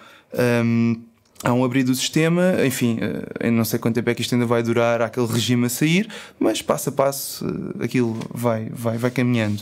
[0.64, 1.02] Um,
[1.44, 2.98] há um abrir do sistema, enfim,
[3.40, 6.08] eh, não sei quanto tempo é que isto ainda vai durar aquele regime a sair,
[6.40, 9.62] mas passo a passo eh, aquilo vai, vai, vai caminhando.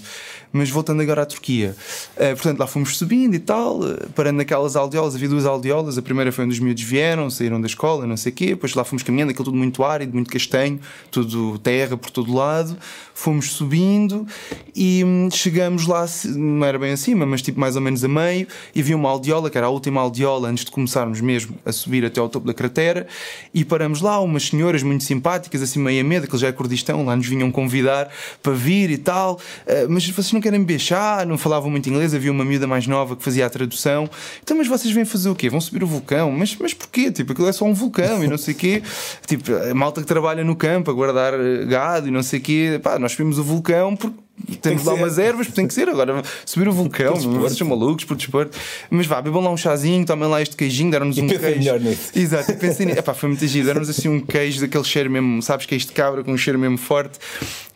[0.54, 1.76] Mas voltando agora à Turquia,
[2.18, 6.02] eh, portanto lá fomos subindo e tal, eh, parando naquelas aldeolas, havia duas aldeolas, a
[6.02, 8.84] primeira foi onde os miúdos vieram, saíram da escola, não sei o quê, depois lá
[8.84, 12.78] fomos caminhando, aquilo tudo muito árido, muito castanho, tudo terra por todo lado,
[13.14, 14.28] fomos subindo
[14.76, 18.46] e hum, chegamos lá, não era bem acima, mas tipo mais ou menos a meio,
[18.76, 22.04] e havia uma aldeola, que era a última aldeola antes de começarmos mesmo a subir
[22.04, 23.08] até ao topo da cratera,
[23.54, 27.06] e paramos lá, umas senhoras muito simpáticas, assim meio a medo, aquilo já é Kurdistão,
[27.06, 28.10] lá nos vinham convidar
[28.44, 32.32] para vir e tal, "Ah, mas vocês não querem beijar, não falavam muito inglês, havia
[32.32, 34.10] uma miúda mais nova que fazia a tradução,
[34.42, 35.50] então mas vocês vêm fazer o quê?
[35.50, 36.32] Vão subir o vulcão?
[36.32, 37.12] Mas, mas porquê?
[37.12, 38.84] Tipo, aquilo é só um vulcão e não sei o quê,
[39.26, 42.42] tipo, a malta que trabalha no campo a guardar eh, gado e não sei o
[42.42, 44.18] quê, pá, nós subimos o vulcão porque
[44.62, 45.02] temos que lá ser.
[45.02, 45.88] umas ervas, tem que ser.
[45.90, 48.58] Agora, subir o vulcão, vocês são malucos por desporto.
[48.90, 51.46] Mas vá, bebam lá um chazinho, tomem lá este queijinho, deram-nos um queijo.
[51.46, 52.12] melhor nisso.
[52.16, 53.00] Exato, pensei nisso.
[53.00, 53.66] Epá, foi muito giro.
[53.66, 56.78] Deram-nos assim um queijo daquele cheiro mesmo, sabes, queijo de cabra com um cheiro mesmo
[56.78, 57.20] forte.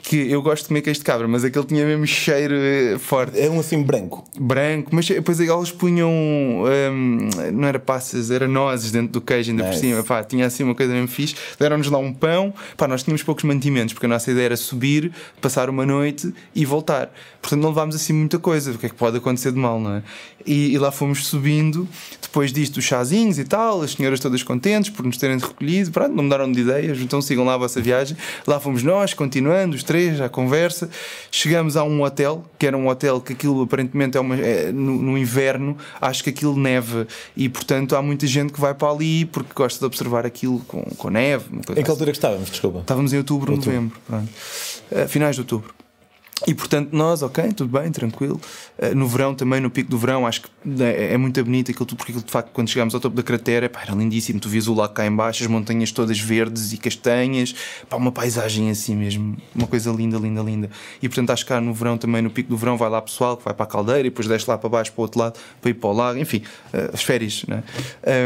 [0.07, 3.39] Que eu gosto de comer queijo de cabra, mas aquele tinha mesmo cheiro eh, forte
[3.39, 4.23] É um assim branco.
[4.39, 9.63] branco, mas depois eles punham hum, não era passas, era nozes dentro do queijo, ainda
[9.63, 9.81] por Nice.
[9.81, 10.03] cima.
[10.03, 11.35] Pá, tinha assim uma coisa mesmo fixe.
[11.59, 15.11] Deram-nos lá um pão, pá, nós tínhamos poucos mantimentos, porque a nossa ideia era subir,
[15.41, 17.11] passar uma noite e voltar.
[17.41, 18.71] Portanto, não levámos assim muita coisa.
[18.71, 20.03] O que é que pode acontecer de mal, não é?
[20.45, 21.87] E, e lá fomos subindo,
[22.21, 26.13] depois disto, os chazinhos e tal, as senhoras todas contentes por nos terem recolhido, pronto,
[26.13, 28.15] não mudaram de ideias, então sigam lá a vossa viagem.
[28.45, 30.89] Lá fomos nós, continuando, os três, à conversa.
[31.31, 34.35] Chegamos a um hotel, que era um hotel que aquilo aparentemente é uma.
[34.35, 38.73] é, no, no inverno, acho que aquilo neva e, portanto, há muita gente que vai
[38.73, 41.45] para ali porque gosta de observar aquilo com, com neve.
[41.53, 41.91] Em que assim.
[41.91, 42.49] altura que estávamos?
[42.49, 42.79] Desculpa.
[42.79, 44.29] Estávamos em outubro, novembro, pronto.
[44.91, 45.73] Eh, finais de outubro.
[46.45, 48.39] E portanto, nós, ok, tudo bem, tranquilo.
[48.77, 50.49] Eh, no verão também, no pico do verão, acho que
[50.83, 53.23] é, é muito bonito aquilo, tudo, porque aquilo de facto, quando chegámos ao topo da
[53.23, 54.39] cratera, pá, era lindíssimo.
[54.39, 57.55] Tu vias o lago cá em baixo, as montanhas todas verdes e castanhas,
[57.89, 60.69] pá, uma paisagem assim mesmo, uma coisa linda, linda, linda.
[61.01, 63.37] E portanto, acho que cá no verão também, no pico do verão, vai lá pessoal
[63.37, 65.39] que vai para a caldeira e depois desce lá para baixo, para o outro lado,
[65.61, 66.43] para ir para o lago, enfim,
[66.73, 67.63] eh, as férias, né?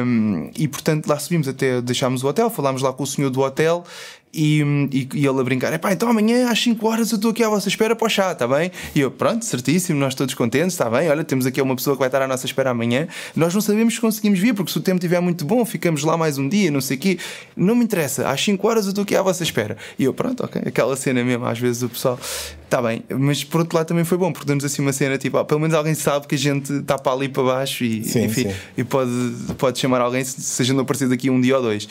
[0.03, 3.41] Um, e portanto, lá subimos até, deixámos o hotel, falámos lá com o senhor do
[3.41, 3.83] hotel.
[4.31, 4.61] E,
[4.91, 7.49] e, e ele a brincar: Epá, então amanhã às 5 horas eu estou aqui à
[7.49, 8.71] vossa espera para o chá, está bem?
[8.93, 11.09] E eu, pronto, certíssimo, nós todos contentes, está bem?
[11.09, 13.07] Olha, temos aqui uma pessoa que vai estar à nossa espera amanhã.
[13.35, 16.15] Nós não sabemos se conseguimos vir, porque se o tempo estiver muito bom, ficamos lá
[16.15, 17.17] mais um dia, não sei o quê.
[17.57, 19.75] Não me interessa, às 5 horas eu estou aqui à vossa espera.
[19.97, 22.19] E eu, pronto, ok, aquela cena mesmo, às vezes o pessoal,
[22.65, 25.37] está bem, mas por outro lado também foi bom, porque damos assim uma cena tipo,
[25.39, 28.25] ah, pelo menos alguém sabe que a gente está para ali para baixo e, Sim,
[28.25, 28.55] enfim, sim.
[28.77, 29.11] e pode,
[29.57, 31.89] pode chamar alguém se, se a gente não aparecer daqui um dia ou dois.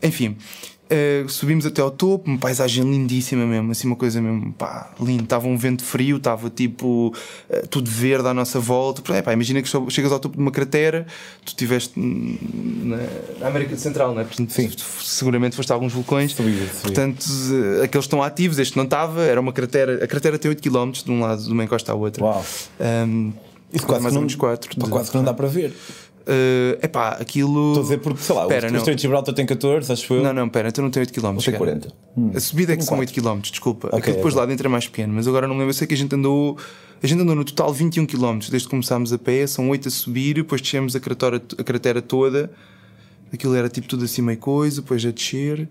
[0.00, 0.36] Enfim.
[0.90, 5.22] Eh, subimos até ao topo, uma paisagem lindíssima mesmo, assim uma coisa mesmo, pá, lindo.
[5.22, 7.14] Estava um vento frio, estava tipo
[7.48, 9.00] eh, tudo verde à nossa volta.
[9.14, 11.06] É, pá, imagina que chegas ao topo de uma cratera,
[11.44, 12.98] tu estiveste na,
[13.46, 14.24] América Central, não é?
[14.24, 14.68] Portanto, Sim.
[15.00, 16.32] seguramente foste a alguns vulcões.
[16.32, 16.66] Subiu.
[16.82, 17.24] Portanto,
[17.80, 20.04] eh, aqueles estão ativos, este não estava, era uma cratera.
[20.04, 22.24] A cratera tem 8 km de um lado, de uma encosta à outra.
[22.24, 22.44] Uau.
[22.80, 23.32] Um,
[23.72, 24.76] Isso quase mais ou menos 4.
[24.76, 25.72] pá, quase que não dá para ver.
[26.80, 27.68] É pá, aquilo.
[27.68, 28.78] Estou a dizer porque, sei lá, Pera, o não.
[28.78, 30.22] Estreito de Gibraltar tem 14, acho eu.
[30.22, 31.36] Não, não, pera, então não tem 8 km.
[31.38, 31.88] tem 40.
[32.34, 33.14] A subida é que são quatro.
[33.20, 33.88] 8 km, desculpa.
[33.88, 34.40] Ok, Aquilo depois ok.
[34.40, 35.70] lá dentro é mais pequeno, mas agora não me lembro.
[35.70, 36.56] Eu sei que a gente andou.
[37.02, 39.90] A gente andou no total 21 km desde que começámos a pé, são 8 a
[39.90, 42.50] subir, depois descemos a cratera, a cratera toda.
[43.32, 45.68] Aquilo era tipo tudo assim meio coisa, depois a descer.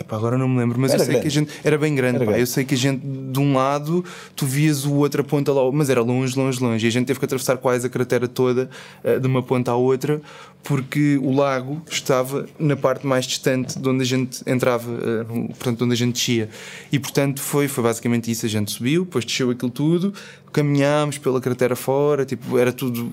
[0.00, 1.22] Epá, agora não me lembro, mas Era eu sei grande.
[1.22, 2.16] que a gente era bem grande.
[2.16, 2.30] Era pá.
[2.32, 2.42] grande.
[2.42, 4.04] Eu sei que a gente de um lado
[4.36, 6.86] tu vias o outra ponta lá, mas era longe, longe, longe.
[6.86, 8.70] E a gente teve que atravessar quase a cratera toda
[9.02, 10.20] eh, de uma ponta à outra,
[10.62, 15.84] porque o lago estava na parte mais distante de onde a gente entrava, eh, portanto,
[15.84, 16.48] onde a gente descia.
[16.92, 18.46] E portanto foi, foi basicamente isso.
[18.46, 20.14] A gente subiu, depois desceu aquilo tudo,
[20.52, 23.12] caminhámos pela cratera fora, tipo, era tudo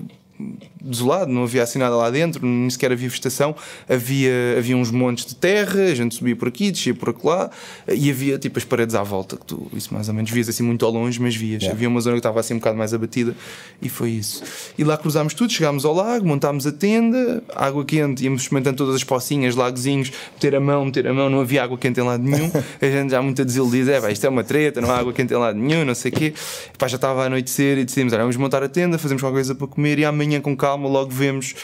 [0.80, 3.54] desolado, não havia assim nada lá dentro, nem sequer havia vegetação,
[3.88, 7.50] havia, havia uns montes de terra, a gente subia por aqui, descia por acolá,
[7.88, 10.62] e havia tipo as paredes à volta, que tu, isso mais ou menos vias assim
[10.62, 11.62] muito ao longe, mas vias.
[11.62, 11.76] Yeah.
[11.76, 13.34] Havia uma zona que estava assim um bocado mais abatida,
[13.80, 14.42] e foi isso.
[14.78, 18.94] E lá cruzámos tudo, chegámos ao lago, montámos a tenda, água quente, íamos experimentando todas
[18.94, 22.22] as pocinhas, lagozinhos, meter a mão, meter a mão, não havia água quente em lado
[22.22, 25.12] nenhum, a gente já muito desiludida, é, pá, isto é uma treta, não há água
[25.12, 26.34] quente em lado nenhum, não sei o quê.
[26.78, 29.54] Pá, já estava a anoitecer e decidimos, olha, vamos montar a tenda, fazemos qualquer coisa
[29.54, 31.54] para comer e amanhã com calma logo vemos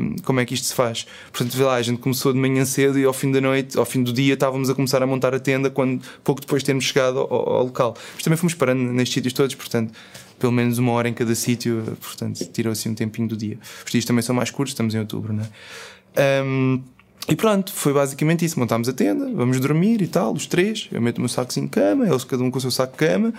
[0.00, 1.06] hum, como é que isto se faz.
[1.32, 4.02] Portanto, lá, a gente começou de manhã cedo e ao fim da noite, ao fim
[4.02, 7.18] do dia, estávamos a começar a montar a tenda quando, pouco depois de termos chegado
[7.18, 7.96] ao, ao local.
[8.14, 9.92] Mas também fomos parando nestes sítios todos, portanto,
[10.38, 13.58] pelo menos uma hora em cada sítio, portanto, tirou assim um tempinho do dia.
[13.84, 16.42] Os dias também são mais curtos, estamos em outubro, não é?
[16.44, 16.82] Hum,
[17.26, 18.58] e pronto, foi basicamente isso.
[18.58, 20.88] Montámos a tenda, vamos dormir e tal, os três.
[20.92, 22.98] Eu meto o meu sacozinho de cama, eles cada um com o seu saco de
[22.98, 23.32] cama.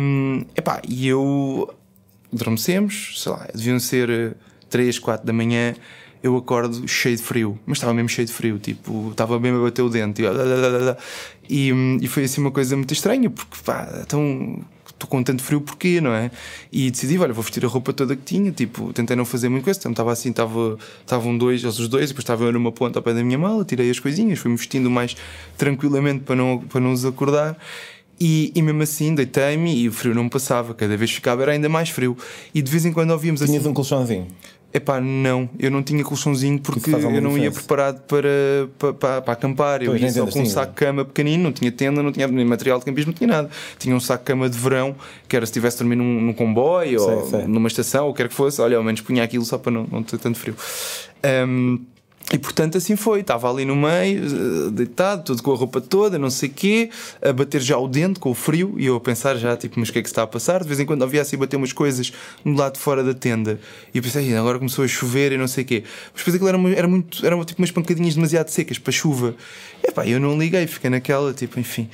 [0.00, 1.72] Hum, epá, e eu
[2.36, 4.36] adormecemos, sei lá, deviam ser
[4.70, 5.74] 3, 4 da manhã.
[6.22, 9.62] Eu acordo cheio de frio, mas estava mesmo cheio de frio, tipo, estava mesmo a
[9.64, 10.22] bater o dente.
[11.48, 14.64] E, hum, e foi assim uma coisa muito estranha, porque pá, então
[14.96, 16.30] estou com tanto frio porquê, não é?
[16.72, 19.64] E decidi, olha, vou vestir a roupa toda que tinha, tipo, tentei não fazer muito
[19.64, 23.02] coisa, então estava assim, estava, estavam dois, os dois, depois estava eu numa ponta ao
[23.02, 25.14] pé da minha mala, tirei as coisinhas, fui-me vestindo mais
[25.56, 27.56] tranquilamente para não, para não os acordar.
[28.18, 31.52] E, e mesmo assim deitei-me e o frio não me passava, cada vez ficava era
[31.52, 32.16] ainda mais frio.
[32.54, 33.52] E de vez em quando ouvíamos assim.
[33.52, 34.26] Tinhas um colchãozinho.
[34.74, 37.52] Epá, não, eu não tinha colchãozinho porque eu não ia diferença.
[37.60, 38.28] preparado para,
[38.78, 39.82] para, para, para acampar.
[39.82, 40.46] Eu Pois, ia só com um tinha.
[40.46, 43.28] saco de cama pequenino, não tinha tenda, não tinha nem material de campismo, não tinha
[43.28, 43.50] nada.
[43.78, 44.94] Tinha um saco de cama de verão,
[45.28, 47.46] que era se estivesse a dormir num, num comboio Sei, ou sei.
[47.46, 50.02] numa estação, ou quer que fosse, olha, ao menos punha aquilo só para não, não
[50.02, 50.54] ter tanto frio.
[51.22, 51.78] Ahm,
[52.32, 56.18] e portanto assim foi, estava ali no meio, eh, deitado, tudo com a roupa toda,
[56.18, 56.90] não sei quê,
[57.22, 59.90] a bater já o dente com o frio, e eu a pensar já, tipo, mas
[59.90, 60.62] o que é que está a passar?
[60.62, 62.12] De vez em quando havia assim bater umas coisas
[62.44, 63.60] no lado de fora da tenda,
[63.94, 65.84] e eu pensei, "Ih, agora começou a chover e não sei quê.
[66.12, 69.34] Mas depois aquilo era, era muito, eram tipo umas pancadinhas demasiado secas para chuva.
[69.86, 71.88] Epá, eu não liguei, fiquei naquela, tipo, enfim.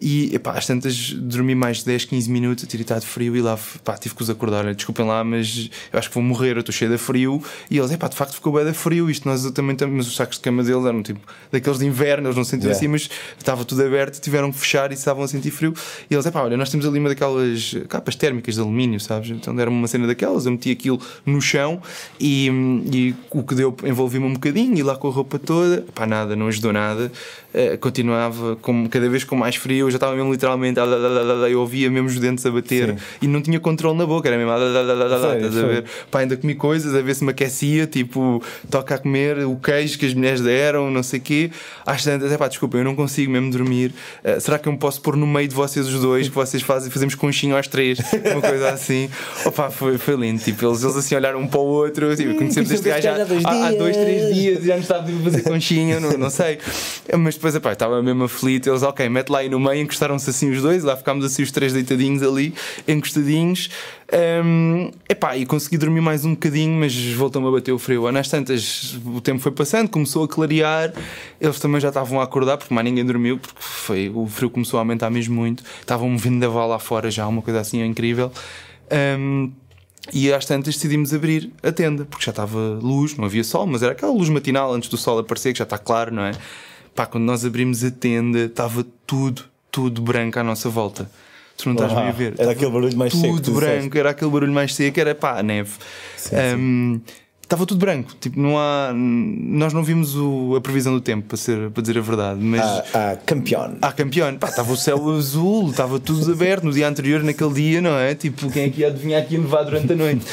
[0.00, 3.40] E epá, às tantas dormi mais de 10, 15 minutos, a tirar de frio, e
[3.40, 4.72] lá, pá, tive que os acordar.
[4.74, 7.42] Desculpem lá, mas eu acho que vou morrer, eu estou cheio de frio.
[7.70, 9.10] E eles, epá, de facto ficou bem de frio.
[9.10, 11.20] Isto nós também temos, mas os sacos de cama deles eram tipo
[11.52, 12.78] daqueles de inverno, eles não sentiam Yeah.
[12.78, 15.74] assim, mas estava tudo aberto, tiveram que fechar e estavam a sentir frio.
[16.10, 19.30] E eles, epá, olha, nós temos ali uma daquelas capas térmicas de alumínio, sabes?
[19.30, 21.80] Então deram-me uma cena daquelas, eu meti aquilo no chão
[22.18, 22.48] e,
[22.92, 26.34] e o que deu envolvi-me um bocadinho e lá com a roupa toda, pá, nada,
[26.34, 27.12] não ajudou nada.
[27.56, 30.84] Eh, continuava com, cada vez com mais frio, eu já estava mesmo literalmente, ah,
[31.48, 32.96] eu ouvia mesmo os dentes a bater Sim.
[33.22, 35.84] e não tinha controle na boca, era mesmo, ah, estás a ver?
[36.10, 39.96] Pá, ainda comi coisas a ver se me aquecia, tipo, toca a comer o queijo
[39.96, 41.50] que as mulheres deram, não sei o quê.
[41.86, 43.94] Às tantas, é pá, desculpa, eu não consigo mesmo dormir.
[44.24, 46.60] Eh, será que eu me posso pôr no meio de vocês os dois, que vocês
[46.60, 48.00] fazem, fazemos conchinho às três,
[48.32, 49.08] uma coisa assim?
[49.46, 50.42] Opa, foi, foi lindo.
[50.42, 53.68] Tipo, eles, eles assim olharam um para o outro, tipo, conhecemos este gajo há, há,
[53.68, 56.58] há dois, três dias e já nos estava a fazer conchinha, não, não sei.
[57.16, 58.70] Mas depois, epá, estava mesmo aflito.
[58.70, 61.50] Eles, ok, mete lá aí no meio, encostaram-se assim os dois, lá ficámos assim os
[61.50, 62.54] três deitadinhos ali,
[62.88, 63.68] encostadinhos.
[64.42, 68.10] Um, epá, e consegui dormir mais um bocadinho, mas voltou-me a bater o frio.
[68.10, 70.94] Nas tantas, o tempo foi passando, começou a clarear,
[71.38, 74.78] eles também já estavam a acordar, porque mais ninguém dormiu, porque foi, o frio começou
[74.78, 75.62] a aumentar mesmo muito.
[75.80, 78.32] Estavam da vala lá fora já, uma coisa assim incrível.
[79.18, 79.52] Um,
[80.12, 83.82] e às tantas decidimos abrir a tenda, porque já estava luz, não havia sol, mas
[83.82, 86.32] era aquela luz matinal antes do sol aparecer, que já está claro, não é?
[86.94, 91.10] Pá, quando nós abrimos a tenda, estava tudo, tudo branco à nossa volta.
[91.56, 92.34] Tu não estás bem a ver.
[92.38, 93.98] era aquele barulho mais seco que Tudo tu branco, disseste.
[93.98, 95.70] era aquele barulho mais seco, era pá, a neve.
[96.16, 97.00] Sim, Hum,
[97.44, 98.90] Estava tudo branco, tipo, não há.
[98.94, 102.62] Nós não vimos o- a previsão do tempo, para, ser, para dizer a verdade, mas.
[102.62, 103.76] Ah, ah, campeão.
[103.82, 107.80] Ah, campeão, pá, estava o céu azul, estava tudo aberto no dia anterior, naquele dia,
[107.82, 108.14] não é?
[108.14, 110.24] Tipo, quem é que ia adivinhar que ia nevar durante a noite?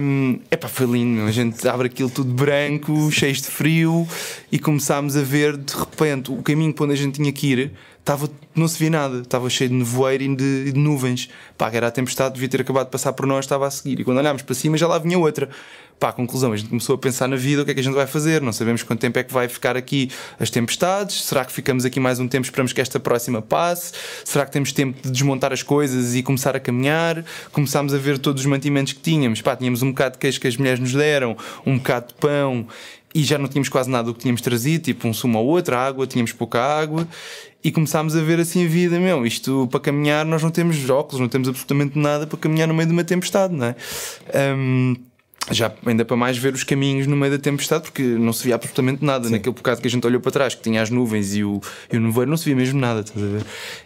[0.00, 1.26] Um, epá, foi lindo, meu.
[1.28, 4.06] a gente abre aquilo tudo branco, cheio de frio,
[4.50, 7.72] e começámos a ver de repente o caminho para onde a gente tinha que ir.
[8.04, 11.30] Estava, não se via nada, estava cheio de nevoeiro e de, de nuvens.
[11.56, 13.98] Pá, que era a tempestade, devia ter acabado de passar por nós, estava a seguir.
[13.98, 15.48] E quando olhámos para cima já lá vinha outra.
[15.98, 17.94] Pá, conclusão, a gente começou a pensar na vida, o que é que a gente
[17.94, 18.42] vai fazer?
[18.42, 21.24] Não sabemos quanto tempo é que vai ficar aqui as tempestades.
[21.24, 23.94] Será que ficamos aqui mais um tempo, esperamos que esta próxima passe?
[24.22, 27.24] Será que temos tempo de desmontar as coisas e começar a caminhar?
[27.52, 29.40] Começámos a ver todos os mantimentos que tínhamos.
[29.40, 32.66] Pá, tínhamos um bocado de queijo que as mulheres nos deram, um bocado de pão
[33.14, 35.76] e já não tínhamos quase nada do que tínhamos trazido, tipo um sumo ou outro,
[35.76, 37.06] água, tínhamos pouca água,
[37.64, 41.18] e começámos a ver assim a vida, meu, isto para caminhar nós não temos óculos,
[41.18, 43.76] não temos absolutamente nada para caminhar no meio de uma tempestade, não é?
[44.54, 44.94] Um,
[45.50, 48.54] já ainda para mais ver os caminhos no meio da tempestade, porque não se via
[48.54, 49.26] absolutamente nada.
[49.26, 49.32] Sim.
[49.32, 51.60] Naquele bocado que a gente olhou para trás, que tinha as nuvens e o,
[51.92, 53.42] e o nevoeiro, não se via mesmo nada, estás a ver?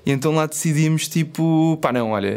[0.07, 2.33] E então lá decidimos, tipo, pá, não, olha,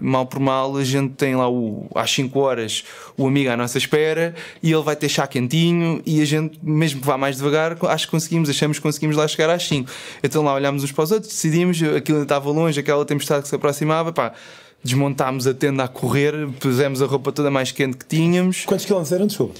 [0.00, 2.84] mal por mal, a gente tem lá o, às 5 horas
[3.16, 7.00] o amigo à nossa espera e ele vai ter chá quentinho e a gente, mesmo
[7.00, 9.90] que vá mais devagar, acho que conseguimos, achamos que conseguimos lá chegar às 5.
[10.22, 13.48] Então lá olhámos uns para os outros, decidimos, aquilo ainda estava longe, aquela tempestade que
[13.48, 14.32] se aproximava, pá
[14.82, 18.64] desmontámos a tenda a correr, pusemos a roupa toda mais quente que tínhamos.
[18.64, 19.54] Quantos quilómetros eram, desculpa?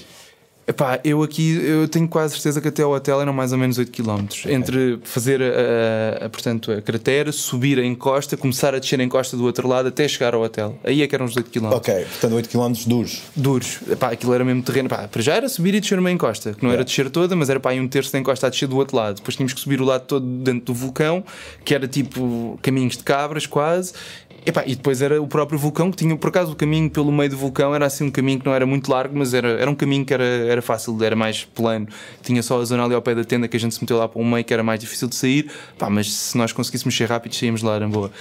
[0.67, 3.77] Epá, eu aqui eu tenho quase certeza que até o hotel eram mais ou menos
[3.77, 4.23] 8 km.
[4.23, 4.53] Okay.
[4.53, 9.35] Entre fazer a, a, portanto, a cratera, subir a encosta, começar a descer a encosta
[9.35, 10.77] do outro lado até chegar ao hotel.
[10.83, 11.73] Aí é que eram os 8 km.
[11.73, 13.21] Ok, portanto 8 km duros.
[13.35, 13.79] Duros.
[13.89, 14.87] Epá, aquilo era mesmo terreno.
[14.87, 17.49] Epá, para já era subir e descer uma encosta, que não era descer toda, mas
[17.49, 19.15] era para aí um terço da encosta a descer do outro lado.
[19.15, 21.23] Depois tínhamos que subir o lado todo dentro do vulcão,
[21.65, 23.93] que era tipo caminhos de cabras quase,
[24.43, 27.29] Epá, e depois era o próprio vulcão que tinha, por acaso, o caminho pelo meio
[27.29, 29.75] do vulcão era assim um caminho que não era muito largo, mas era, era um
[29.75, 31.87] caminho que era, era fácil, era mais plano.
[32.23, 34.07] Tinha só a zona ali ao pé da tenda que a gente se meteu lá
[34.07, 35.51] para um meio que era mais difícil de sair,
[35.89, 38.11] mas se nós conseguíssemos ser rápidos, saímos lá, era boa.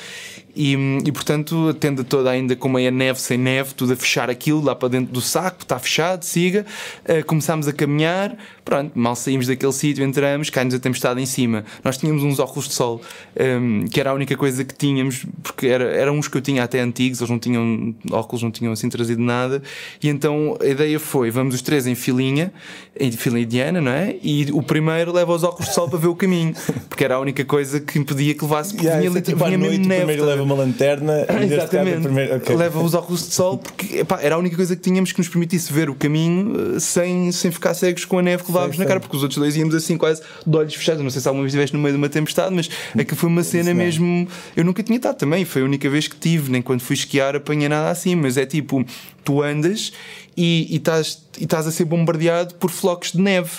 [0.55, 4.29] E, e portanto, a tenda toda ainda com meia neve, sem neve, tudo a fechar
[4.29, 6.67] aquilo lá para dentro do saco, está fechado, siga.
[7.05, 11.65] Uh, começámos a caminhar, pronto, mal saímos daquele sítio, entramos, cai-nos a tempestade em cima.
[11.85, 13.01] Nós tínhamos uns óculos de sol,
[13.39, 16.41] um, ehm, que era a única coisa que tínhamos, porque era, eram uns que eu
[16.43, 19.63] tinha até antigos, eles não tinham óculos, não tinham assim trazido nada.
[20.03, 22.53] E então a ideia foi: vamos os três em filinha,
[22.99, 24.17] em filinha indiana, não é?
[24.23, 26.55] E o primeiro leva os óculos de sol para ver o caminho,
[26.89, 29.87] porque era a única coisa que impedia que levasse, porque yeah, vinha, tipo, vinha mesmo
[29.87, 30.21] neve.
[30.41, 32.03] Leva uma lanterna Exatamente.
[32.03, 32.37] Primeiro...
[32.37, 32.57] Okay.
[32.57, 35.29] Leva os óculos de sol, porque epá, era a única coisa que tínhamos que nos
[35.29, 38.85] permitisse ver o caminho eh, sem, sem ficar cegos com a neve que levávamos na
[38.87, 41.03] cara, porque os outros dois íamos assim quase de olhos fechados.
[41.03, 43.29] Não sei se alguma vez estiveste no meio de uma tempestade, mas é que foi
[43.29, 44.27] uma cena mesmo.
[44.57, 47.37] Eu nunca tinha estado também, foi a única vez que tive, nem quando fui esquiar
[47.37, 48.85] apanhei nada assim, mas é tipo,
[49.25, 49.93] tu andas
[50.37, 53.51] e, estás, e estás a ser bombardeado por flocos de neve.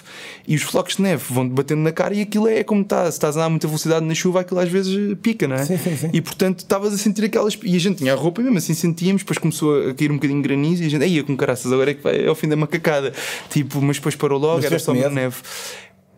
[0.48, 3.04] E os flocos de neve vão-te batendo na cara e aquilo é como está.
[3.06, 5.66] Se estás a dar muita velocidade na chuva, aquilo às vezes pica, não é?
[5.66, 6.10] Sim, sim, sim.
[6.14, 7.58] E portanto estavas a sentir aquelas.
[7.64, 10.16] E a gente tinha a roupa e mesmo assim sentíamos, depois começou a cair um
[10.16, 12.48] bocadinho de granizo e a gente, aí com caraças, agora é que vai ao fim
[12.48, 13.14] da macacada.
[13.50, 15.38] Tipo, mas depois parou logo, mas era só neve.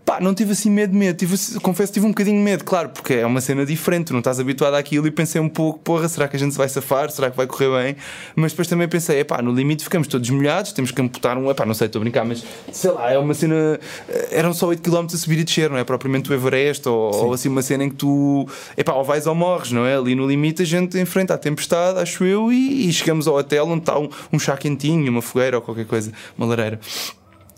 [0.05, 1.17] Pá, não tive assim medo, medo.
[1.17, 4.19] Tive, confesso tive um bocadinho de medo, claro, porque é uma cena diferente, tu não
[4.19, 7.09] estás habituado àquilo e pensei um pouco, porra, será que a gente vai safar?
[7.09, 7.95] Será que vai correr bem?
[8.35, 11.49] Mas depois também pensei, é pá, no limite ficamos todos molhados, temos que amputar um,
[11.49, 13.79] é pá, não sei, estou a brincar, mas sei lá, é uma cena.
[14.09, 17.15] Eh, eram só 8 km a subir e descer, não é propriamente o Everest ou,
[17.27, 19.95] ou assim uma cena em que tu, é pá, ou vais ou morres, não é?
[19.95, 23.67] Ali no limite a gente enfrenta a tempestade, acho eu, e, e chegamos ao hotel
[23.67, 26.79] onde está um, um chá quentinho, uma fogueira ou qualquer coisa, uma lareira.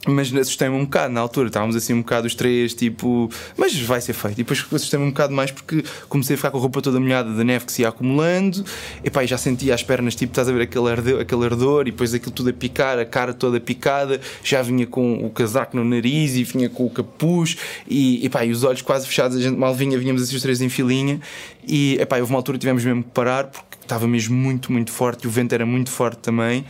[0.06, 4.00] Mas assustei-me um bocado na altura, estávamos assim um bocado os três, tipo, mas vai
[4.00, 4.34] ser feito.
[4.34, 7.34] E depois assustei-me um bocado mais porque comecei a ficar com a roupa toda molhada
[7.34, 8.64] da neve que se ia acumulando,
[9.04, 11.92] e pá, já sentia as pernas, tipo, estás a ver aquele ardor, aquele ardor, e
[11.92, 15.84] depois aquilo tudo a picar, a cara toda picada, já vinha com o casaco no
[15.84, 19.42] nariz e vinha com o capuz, e, e pá, e os olhos quase fechados, a
[19.42, 21.20] gente mal vinha, vinhamos assim os três em filinha,
[21.68, 24.92] e epá, houve uma altura que tivemos mesmo que parar porque estava mesmo muito, muito
[24.92, 26.66] forte, e o vento era muito forte também.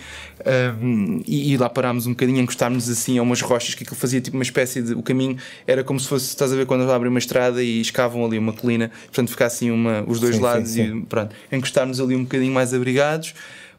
[0.82, 4.22] Um, e, e, lá parámos um bocadinho, encostámos assim a umas rochas que aquilo fazia
[4.22, 4.94] tipo uma espécie de.
[4.94, 8.24] O caminho era como se fosse, estás a ver, quando abrem uma estrada e escavam
[8.24, 10.98] ali uma colina, portanto ficar assim uma, os dois sim, lados sim, sim.
[11.00, 13.34] e pronto, encostámos ali um bocadinho mais abrigados.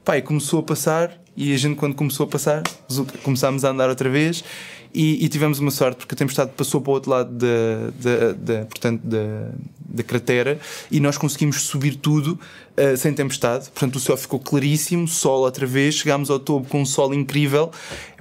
[0.05, 2.63] Pai, começou a passar e a gente, quando começou a passar,
[3.23, 4.43] começámos a andar outra vez
[4.97, 9.03] e, e, tivemos uma sorte porque a tempestade passou para o outro lado da, portanto,
[9.05, 10.59] da cratera
[10.91, 12.39] e nós conseguimos subir tudo
[12.77, 13.69] uh, sem tempestade.
[13.71, 15.97] Portanto, o céu ficou claríssimo, sol outra vez.
[15.97, 17.71] Chegámos ao topo com um sol incrível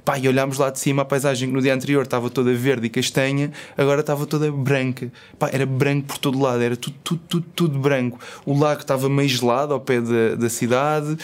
[0.06, 2.86] Pá, e olhámos lá de cima a paisagem que no dia anterior estava toda verde
[2.86, 5.10] e castanha, agora estava toda branca.
[5.36, 8.16] Pá, era branco por todo lado, era tudo, tudo, tudo, tudo branco.
[8.44, 11.18] O lago estava meio gelado ao pé da, da cidade,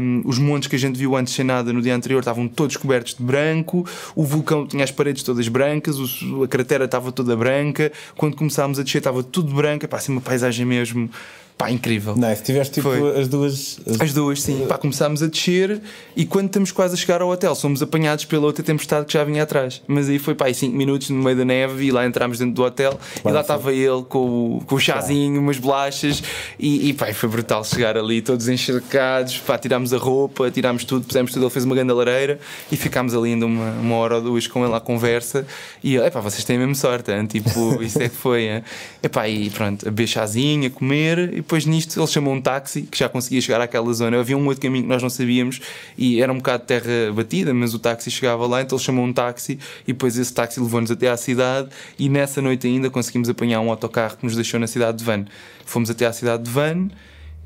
[0.00, 2.76] um, os montes que a gente viu antes sem nada no dia anterior estavam todos
[2.76, 7.36] cobertos de branco, o vulcão tinha as paredes todas brancas, o, a cratera estava toda
[7.36, 7.92] branca.
[8.16, 11.08] Quando começámos a descer estava tudo branco, pá, assim uma paisagem mesmo
[11.56, 12.16] Pá, incrível.
[12.16, 12.42] Nice.
[12.42, 13.20] Tiveste tipo Foi.
[13.20, 13.78] as duas.
[13.88, 14.00] As...
[14.00, 14.66] as, duas, sim.
[14.66, 15.80] Pá, começámos a descer
[16.16, 19.22] e quando estamos quase a chegar ao hotel, somos apanhados pela outra tempestade que já
[19.22, 19.80] vinha atrás.
[19.86, 22.62] Mas aí foi, pá, 5 minutos no meio da neve e lá entramos dentro do
[22.64, 26.24] hotel e lá estava ele com, com o chazinho, umas bolachas
[26.58, 29.38] e, e pá, foi brutal chegar ali, todos encharcados.
[29.38, 31.44] Pá, tirámos a roupa, tirámos tudo, pusemos tudo.
[31.44, 32.40] Ele fez uma grande lareira
[32.70, 35.46] e ficámos ali ainda uma, uma hora ou duas com ele à conversa.
[35.84, 37.26] E ele, pá, vocês têm a mesma sorte, hein?
[37.26, 38.48] tipo, isso é que foi.
[38.48, 38.64] Hein?
[39.00, 42.82] E pá, e pronto, a beber chazinho, a comer depois nisto ele chamou um táxi
[42.82, 44.18] que já conseguia chegar àquela zona.
[44.18, 45.60] Havia um outro caminho que nós não sabíamos
[45.96, 49.04] e era um bocado de terra batida, mas o táxi chegava lá, então ele chamou
[49.04, 51.68] um táxi e depois esse táxi levou-nos até à cidade
[51.98, 55.26] e nessa noite ainda conseguimos apanhar um autocarro que nos deixou na cidade de Van.
[55.66, 56.88] Fomos até à cidade de Van.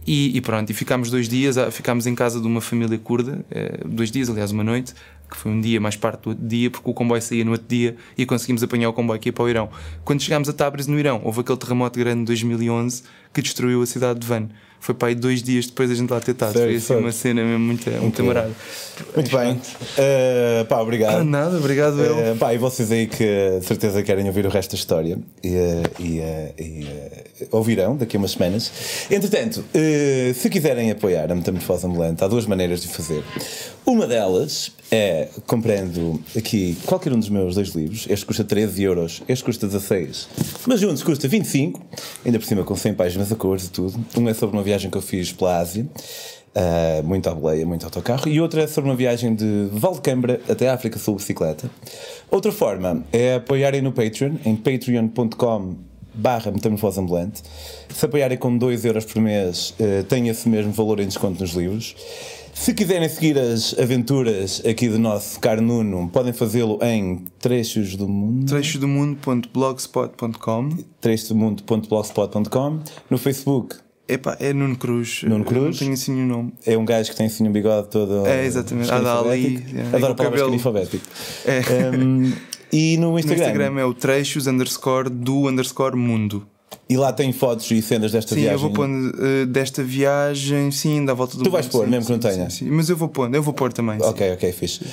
[0.07, 3.81] E, e pronto, e ficámos dois dias, ficámos em casa de uma família curda, eh,
[3.85, 4.95] dois dias, aliás, uma noite,
[5.29, 7.67] que foi um dia mais parte do outro dia, porque o comboio saía no outro
[7.69, 9.69] dia e conseguimos apanhar o comboio aqui para o Irão.
[10.05, 13.03] Quando chegámos a Tabriz, no Irão, houve aquele terremoto grande de 2011
[13.33, 14.49] que destruiu a cidade de Van.
[14.81, 16.53] Foi para aí dois dias depois da gente lá ter estado.
[16.53, 18.53] Foi assim uma cena mesmo muito, muito marada.
[19.15, 19.53] Muito bem.
[19.55, 21.17] Uh, pá, obrigado.
[21.17, 22.35] Ah, nada, obrigado eu.
[22.35, 25.49] Uh, pá, e vocês aí que de certeza querem ouvir o resto da história e,
[25.49, 26.19] uh, e,
[26.63, 26.89] e
[27.51, 28.71] ouvirão daqui a umas semanas.
[29.11, 29.65] Entretanto,
[30.35, 33.25] se quiserem apoiar a Metamorfose Ambulante, há duas maneiras de fazer.
[33.85, 38.07] Uma delas é comprando aqui qualquer um dos meus dois livros.
[38.09, 40.29] Este custa 13 euros, este custa 16,
[40.67, 41.81] mas juntos custa 25,
[42.25, 43.99] ainda por cima com 100 páginas a cores e tudo.
[44.17, 45.87] Um é sobre uma viagem que eu fiz pela Ásia.
[46.49, 50.69] Uh, muito à boleia, muito autocarro, e outra é sobre uma viagem de Valdecambra até
[50.69, 51.71] a África Sul bicicleta.
[52.31, 55.77] Outra forma é apoiarem no Patreon, em patreon.com
[56.15, 57.43] barra metamorfose ambulante.
[57.95, 61.53] Se apoiarem com 2 euros por mês, uh, tem esse mesmo valor em desconto nos
[61.53, 61.95] livros.
[62.59, 68.09] Se quiserem seguir as aventuras aqui do nosso caro Nuno, podem fazê-lo em Trechos do
[68.09, 68.47] Mundo.
[68.47, 73.77] Trechosdomundo.blogspot.com Trechosdomundo.blogspot.com No Facebook.
[74.09, 75.23] Epá, é Nuno Cruz.
[75.23, 75.65] Nuno Cruz.
[75.65, 76.53] não tenho assim o nome.
[76.67, 78.27] É um gajo que tem assim um bigode todo.
[78.27, 78.91] É, exatamente.
[78.91, 79.65] Ah, dali.
[79.75, 81.07] É, Adoro palavras alfabético.
[81.47, 81.61] É.
[81.97, 82.33] Um,
[82.73, 83.39] e no Instagram?
[83.39, 86.47] No Instagram é o trechos underscore do underscore mundo.
[86.91, 88.59] E lá tem fotos e cenas desta sim, viagem?
[88.59, 91.91] Sim, eu vou pondo uh, desta viagem, sim, da volta do Tu vais pôr, sim,
[91.91, 92.49] mesmo que não tenha?
[92.49, 94.01] Sim, sim, mas eu vou pôr, eu vou pôr também.
[94.01, 94.87] Ok, ok, fixe.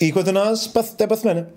[0.00, 1.48] E quanto a nós, até para a semana.